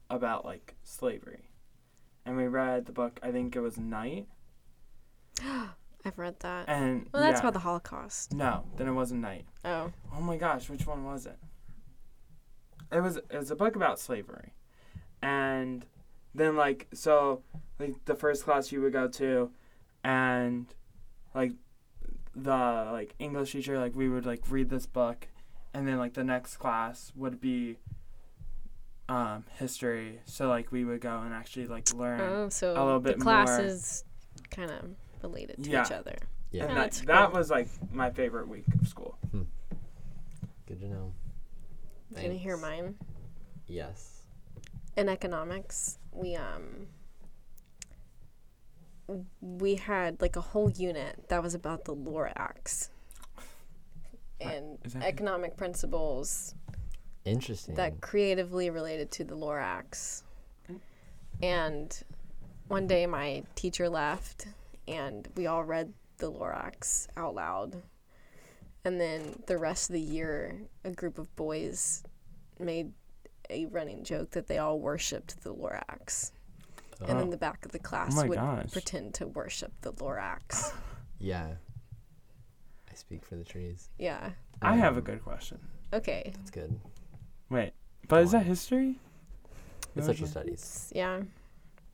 [0.10, 1.50] about like slavery.
[2.26, 4.28] And we read the book, I think it was Night.
[6.06, 6.70] I've read that.
[6.70, 7.40] And Well, that's yeah.
[7.42, 8.34] about the Holocaust.
[8.34, 9.46] No, then it wasn't Night.
[9.66, 9.92] Oh.
[10.16, 11.38] Oh my gosh, which one was it?
[12.92, 14.54] It was it was a book about slavery.
[15.22, 15.86] And
[16.34, 17.44] then like so
[17.80, 19.52] like the first class you would go to
[20.04, 20.68] and
[21.36, 21.52] like
[22.36, 25.28] the like English teacher like we would like read this book
[25.74, 27.78] and then like the next class would be
[29.10, 30.22] um history.
[30.26, 33.20] So like we would go and actually like learn Oh, so a little the bit
[33.20, 33.62] class more.
[33.62, 34.04] is
[34.52, 34.86] kind of
[35.22, 35.86] related to Yeah.
[35.86, 36.16] each other.
[36.52, 36.64] yeah.
[36.64, 39.18] and Oh, that, that's that was like my favorite week of school.
[40.68, 41.14] Good to know.
[42.14, 42.96] Can you gonna hear mine?
[43.68, 44.16] Yes.
[44.98, 46.88] in economics we um
[49.42, 52.90] we had like a whole unit that was about the Lorax
[54.42, 56.54] and is that- economic principles
[57.26, 57.76] Interesting.
[57.76, 60.24] that creatively related to the Lorax.
[60.72, 60.80] Mm.
[61.42, 62.04] And
[62.68, 64.48] one day my teacher left
[64.90, 67.82] and we all read the Lorax out loud.
[68.86, 72.04] And then the rest of the year, a group of boys
[72.60, 72.92] made
[73.50, 76.32] a running joke that they all worshipped the Lorax.
[77.02, 77.20] And Oh.
[77.20, 78.72] then the back of the class my would gosh.
[78.72, 80.74] pretend to worship the Lorax.
[81.20, 81.56] yeah.
[82.92, 83.90] I speak for the trees.
[83.98, 84.32] yeah.
[84.62, 85.58] I have a Um, good question.
[85.94, 86.34] Okay.
[86.36, 86.78] That's good.
[87.50, 87.72] Wait,
[88.10, 89.00] but is Go that history?
[89.96, 90.92] It's social studies.
[90.94, 91.22] Yeah.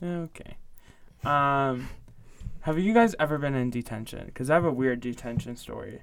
[0.02, 0.58] Okay.
[1.24, 1.88] Um,
[2.66, 4.26] have you guys ever been in detention?
[4.26, 6.02] Because I have a weird detention story.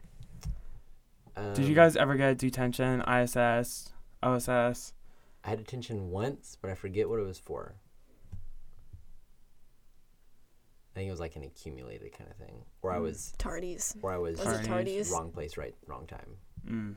[1.37, 3.03] Did you Um, guys ever get detention?
[3.03, 3.93] ISS,
[4.23, 4.93] OSS?
[5.45, 7.75] I had detention once, but I forget what it was for.
[10.93, 13.03] I think it was like an accumulated kind of thing, where I Mm.
[13.03, 13.97] was, Tardies.
[14.03, 15.09] where I was, Was it Tardies.
[15.09, 15.11] tardies?
[15.11, 16.37] wrong place, right, wrong time.
[16.67, 16.97] Mm.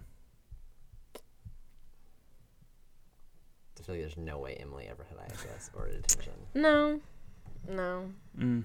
[3.79, 6.33] I feel like there's no way Emily ever had ISS or detention.
[6.53, 6.99] No.
[7.69, 8.11] No.
[8.37, 8.63] Mm.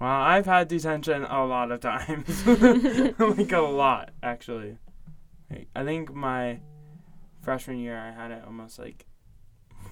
[0.00, 2.46] Well, I've had detention a lot of times.
[3.18, 4.78] like a lot, actually.
[5.50, 6.60] Like, I think my
[7.42, 9.06] freshman year, I had it almost like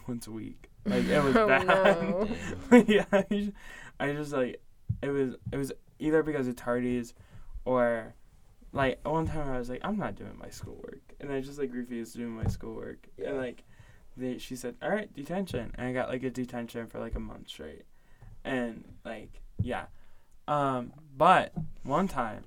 [0.07, 0.71] once a week.
[0.85, 1.67] Like it was Oh, bad.
[1.67, 2.85] no.
[2.87, 3.51] yeah, I just,
[3.99, 4.61] I just like
[5.03, 7.13] it was it was either because of tardies
[7.65, 8.15] or
[8.73, 11.73] like one time I was like I'm not doing my schoolwork and I just like
[11.73, 13.31] refused to do my schoolwork Yeah.
[13.31, 13.65] and like
[14.17, 17.21] they she said all right detention and I got like a detention for like a
[17.21, 17.83] month straight
[18.45, 19.87] and like yeah
[20.49, 21.53] um but
[21.83, 22.45] one time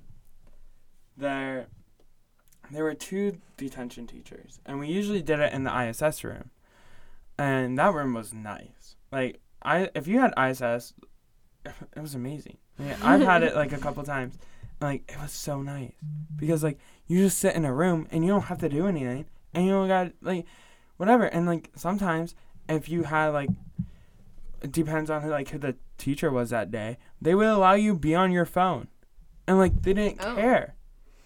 [1.16, 1.66] there
[2.70, 6.50] there were two detention teachers and we usually did it in the ISS room
[7.40, 8.96] and that room was nice.
[9.10, 10.92] Like I, if you had ISS,
[11.64, 12.58] it was amazing.
[12.78, 14.34] Like, I've had it like a couple times.
[14.80, 15.94] and, Like it was so nice
[16.36, 19.24] because like you just sit in a room and you don't have to do anything,
[19.54, 20.44] and you don't got like
[20.98, 21.24] whatever.
[21.24, 22.34] And like sometimes
[22.68, 23.48] if you had like
[24.62, 27.94] it depends on who like who the teacher was that day, they would allow you
[27.94, 28.88] be on your phone,
[29.46, 30.34] and like they didn't Oh.
[30.34, 30.74] care.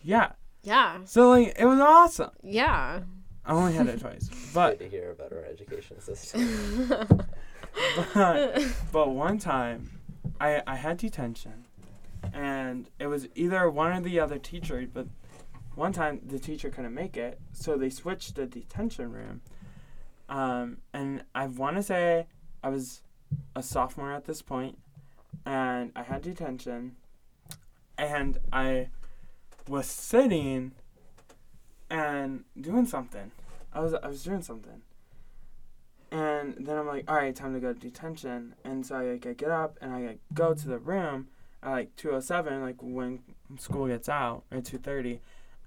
[0.02, 0.32] Yeah.
[0.62, 0.98] Yeah.
[1.04, 2.30] So like it was awesome.
[2.42, 3.00] Yeah.
[3.46, 6.88] I only had it twice, but to hear about our education system.
[8.14, 8.62] but,
[8.92, 9.90] but one time
[10.40, 11.64] I, I had detention
[12.32, 15.06] and it was either one or the other teacher but
[15.74, 19.40] one time the teacher couldn't make it so they switched the detention room
[20.28, 22.26] um, and i want to say
[22.62, 23.02] i was
[23.54, 24.78] a sophomore at this point
[25.46, 26.96] and I had detention,
[27.98, 28.88] and I
[29.68, 30.72] was sitting
[31.90, 33.30] and doing something.
[33.72, 34.82] I was I was doing something,
[36.10, 38.54] and then I'm like, all right, time to go to detention.
[38.64, 41.28] And so I like I get up and I like, go to the room
[41.62, 43.20] at like two oh seven, like when
[43.58, 45.20] school gets out or two thirty,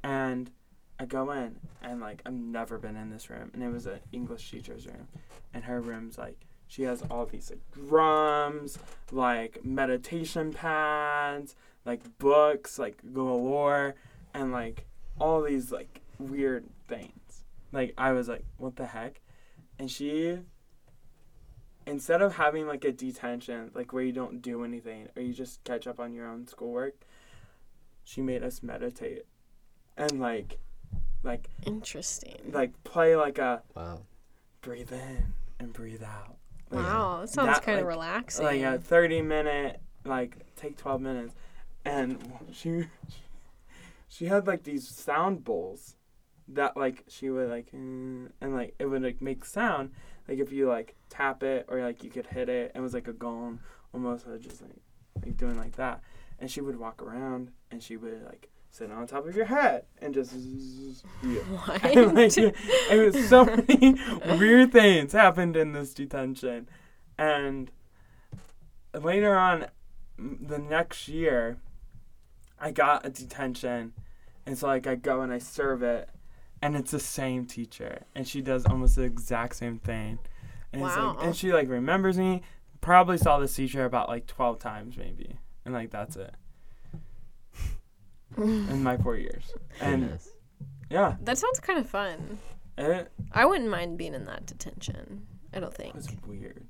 [0.03, 0.49] and
[0.99, 3.99] I go in and like I've never been in this room, and it was an
[4.11, 5.07] English teacher's room,
[5.53, 8.77] and her room's like she has all these like drums,
[9.11, 11.55] like meditation pads,
[11.85, 13.95] like books, like galore,
[14.33, 14.85] and like
[15.19, 17.45] all these like weird things.
[17.71, 19.21] Like I was like, what the heck?
[19.79, 20.39] And she
[21.85, 25.63] instead of having like a detention, like where you don't do anything or you just
[25.63, 26.95] catch up on your own schoolwork,
[28.03, 29.25] she made us meditate.
[29.95, 30.59] And like
[31.23, 32.51] like Interesting.
[32.51, 34.01] like play like a Wow.
[34.61, 36.36] breathe in and breathe out.
[36.71, 38.45] Wow, that sounds kind of like- relaxing.
[38.45, 41.35] like a 30 minute like take 12 minutes.
[41.85, 42.17] And
[42.51, 42.87] she
[44.07, 45.95] she had like these sound bowls
[46.49, 49.91] that like she would like mm, and like it would like make sound.
[50.27, 53.07] Like if you like tap it or like you could hit it it was like
[53.07, 53.59] a gong
[53.93, 54.81] almost just like
[55.23, 56.01] like doing like that.
[56.39, 59.85] And she would walk around and she would like sit on top of your head
[60.01, 60.33] and just
[61.23, 61.39] yeah.
[61.41, 61.83] what?
[61.83, 63.95] And, like, it was so many
[64.37, 66.69] weird things happened in this detention,
[67.17, 67.71] and
[68.93, 69.67] later on,
[70.17, 71.57] the next year,
[72.59, 73.93] I got a detention,
[74.45, 76.09] and so like I go and I serve it,
[76.61, 80.19] and it's the same teacher, and she does almost the exact same thing,
[80.71, 82.41] and it's like, and she like remembers me.
[82.79, 86.35] Probably saw this teacher about like twelve times maybe, and like that's it
[88.71, 89.43] in my four years,
[89.81, 90.29] and Goodness.
[90.89, 92.37] yeah, that sounds kind of fun.
[92.77, 95.25] it I wouldn't mind being in that detention.
[95.53, 95.89] I don't think.
[95.89, 96.65] It was weird.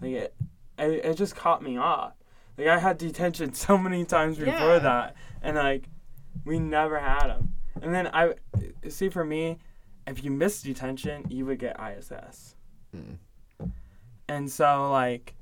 [0.00, 0.34] Like it,
[0.78, 2.12] it, it just caught me off.
[2.56, 4.78] Like I had detention so many times before Yeah.
[4.80, 5.84] that, and like
[6.44, 7.54] we never had them.
[7.80, 8.34] And then I
[8.88, 9.58] see for me,
[10.06, 12.56] if you missed detention, you would get ISS.
[12.96, 13.18] Mm.
[14.28, 15.34] And so like,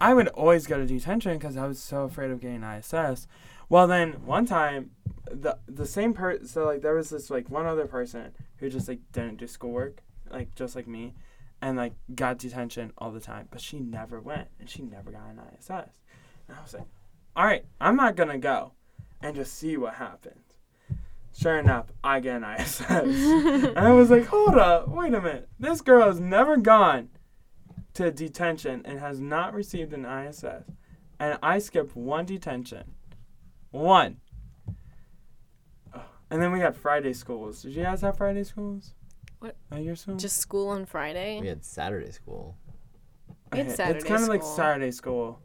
[0.00, 3.26] I would always go to detention because I was so afraid of getting ISS.
[3.72, 4.90] Well, then one time,
[5.30, 6.46] the the same person.
[6.46, 10.02] So like there was this like one other person who just like didn't do schoolwork,
[10.30, 11.14] like just like me,
[11.62, 13.48] and like got detention all the time.
[13.50, 15.70] But she never went, and she never got an ISS.
[15.70, 16.86] And I was like,
[17.34, 18.72] all right, I'm not gonna go,
[19.22, 20.58] and just see what happens.
[21.34, 22.82] Sure enough, I get an ISS.
[22.90, 25.48] and I was like, hold up, wait a minute.
[25.58, 27.08] This girl has never gone
[27.94, 30.66] to detention and has not received an ISS.
[31.18, 32.96] And I skipped one detention.
[33.72, 34.18] One.
[36.30, 37.62] And then we had Friday schools.
[37.62, 38.94] Did you guys have Friday schools?
[39.40, 39.56] What?
[39.70, 40.16] At your school?
[40.16, 41.40] Just school on Friday.
[41.40, 42.56] We had Saturday school.
[43.50, 44.56] we had Okay, Saturday It's kind of like school.
[44.56, 45.40] Saturday school.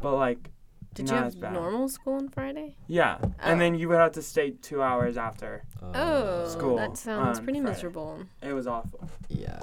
[0.00, 0.50] But like,
[0.94, 1.52] Did not you as have bad.
[1.52, 2.76] normal school on Friday?
[2.88, 3.18] yeah.
[3.22, 3.32] Oh.
[3.40, 3.78] And then oh.
[3.78, 5.64] you would have to stay two hours after.
[5.82, 5.92] Oh.
[5.94, 7.74] oh, School that sounds on pretty Friday.
[7.74, 8.24] miserable.
[8.42, 9.08] It was awful.
[9.28, 9.62] Yeah.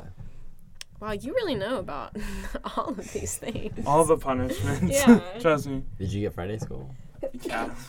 [1.01, 2.15] Wow, you really know about
[2.77, 3.85] all of these things.
[3.85, 4.83] All the punishments.
[5.07, 5.19] Yeah.
[5.41, 5.83] Trust me.
[5.97, 6.89] Did you get Friday school?
[7.41, 7.69] Yeah.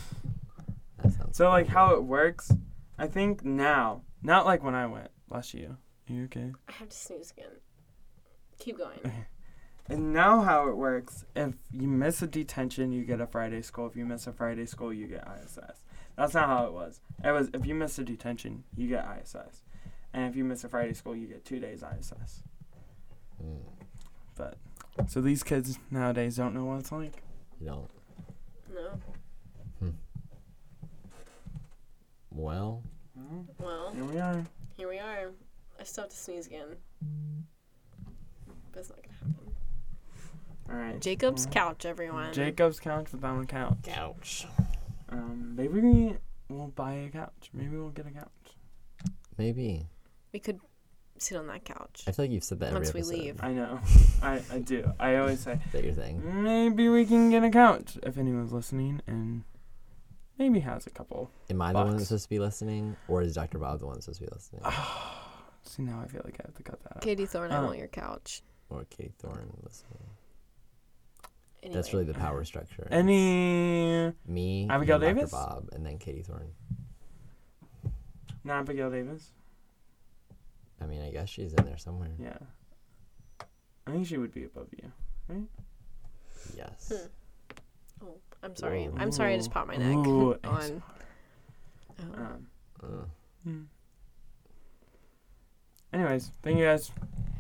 [1.02, 1.34] That.
[1.36, 2.50] So like how it works,
[2.98, 5.76] I think now, not like when I went last year.
[6.06, 6.52] You okay?
[6.68, 7.50] I have to sneeze again.
[8.58, 9.00] Keep going.
[9.86, 13.86] And now how it works, if you miss a detention, you get a Friday school.
[13.86, 15.58] If you miss a Friday school, you get ISS.
[16.16, 17.00] That's not how it was.
[17.22, 19.62] It was if you miss a detention, you get ISS.
[20.14, 22.44] And if you miss a Friday school, you get two days ISS.
[23.44, 24.54] Mm,
[25.08, 27.22] So these kids nowadays don't know what it's like.
[27.60, 27.90] you don't.
[28.72, 28.98] No.
[32.34, 32.82] Well,
[33.16, 34.44] Well, Well, here we are.
[34.76, 35.30] here we are.
[35.78, 36.76] I still have to sneeze again.
[38.72, 39.54] But it's not gonna happen.
[40.68, 41.00] All right.
[41.00, 42.32] Jacob's Well, couch, everyone.
[42.32, 43.76] Jacob's couch without a couch.
[43.84, 44.46] couch.
[45.10, 46.16] Um, maybe we
[46.48, 47.50] will buy a couch.
[47.52, 48.56] Maybe we'll get a couch.
[49.38, 49.86] Maybe.
[50.32, 50.58] We could
[51.18, 52.02] sit on that couch.
[52.08, 53.14] I feel like you've said that every Once we episode.
[53.16, 53.36] leave.
[53.44, 53.80] I know.
[54.22, 54.90] I, I do.
[54.98, 56.42] I always say Is that your thing?
[56.42, 59.44] maybe we can get a couch if anyone's listening and
[60.38, 61.30] maybe has a couple.
[61.50, 63.58] Am I the one that's supposed to be listening, or is Dr.
[63.58, 64.62] Bob the one that's supposed to be listening,
[65.62, 67.02] See now I feel like I have to cut that out.
[67.02, 67.66] Katie Thorne, I Oh.
[67.66, 68.42] want your couch.
[68.70, 69.98] or Katie Thorne listening?
[71.62, 71.74] Anyway.
[71.74, 72.86] That's really the power structure.
[72.90, 75.30] Any me, Abigail and Davis?
[75.30, 75.46] Dr.
[75.48, 76.52] Bob, and then Katie Thorne.
[78.44, 79.30] not Abigail Davis?
[80.80, 82.10] I mean, I guess she's in there somewhere.
[82.18, 82.36] Yeah.
[83.86, 84.92] I think she would be above you.
[85.28, 85.48] Right?
[86.54, 86.92] Yes.
[86.94, 87.06] Hmm.
[88.44, 88.84] I'm sorry.
[88.84, 88.96] Whoa.
[88.98, 89.34] I'm sorry.
[89.34, 90.82] I just popped my neck Ooh, on.
[91.98, 92.14] Oh.
[92.14, 92.46] Um,
[93.44, 93.62] hmm.
[95.92, 96.90] Anyways, thank you guys.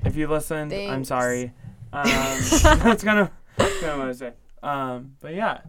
[0.04, 1.52] If you listened, I'm sorry.
[1.94, 4.32] Um, that's kind of kind of what I say.
[4.64, 5.60] Um, but yeah,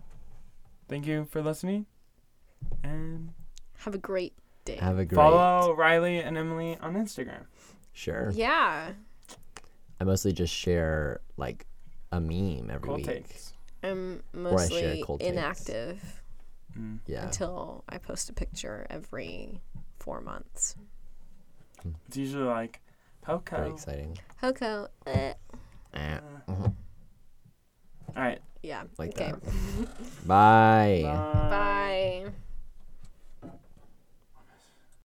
[0.90, 1.86] thank you for listening,
[2.84, 3.30] and
[3.78, 4.34] Have a great
[4.66, 4.78] day.
[4.78, 5.16] Have a great.
[5.16, 7.46] follow Reilly and Emily on Instagram.
[7.94, 8.32] Sure.
[8.34, 8.94] yeah.
[10.02, 11.68] I mostly just share like
[12.12, 13.06] a meme every Cool week.
[13.06, 13.54] takes.
[13.86, 16.22] I'm Or I share mostly inactive
[16.78, 17.00] Mm.
[17.08, 17.24] Yeah.
[17.26, 19.62] until I post a picture every
[20.00, 20.76] four months.
[22.08, 22.82] It's usually like
[23.26, 24.18] Very exciting.
[24.42, 24.90] Hoko.
[25.08, 25.34] eh.
[25.94, 26.20] Eh,
[26.50, 26.74] All
[28.16, 28.42] right.
[28.62, 28.84] Yeah.
[28.98, 29.32] Like okay.
[29.32, 29.42] that.
[30.28, 31.02] Bye.
[31.04, 31.50] Bye.
[31.50, 32.32] Bye.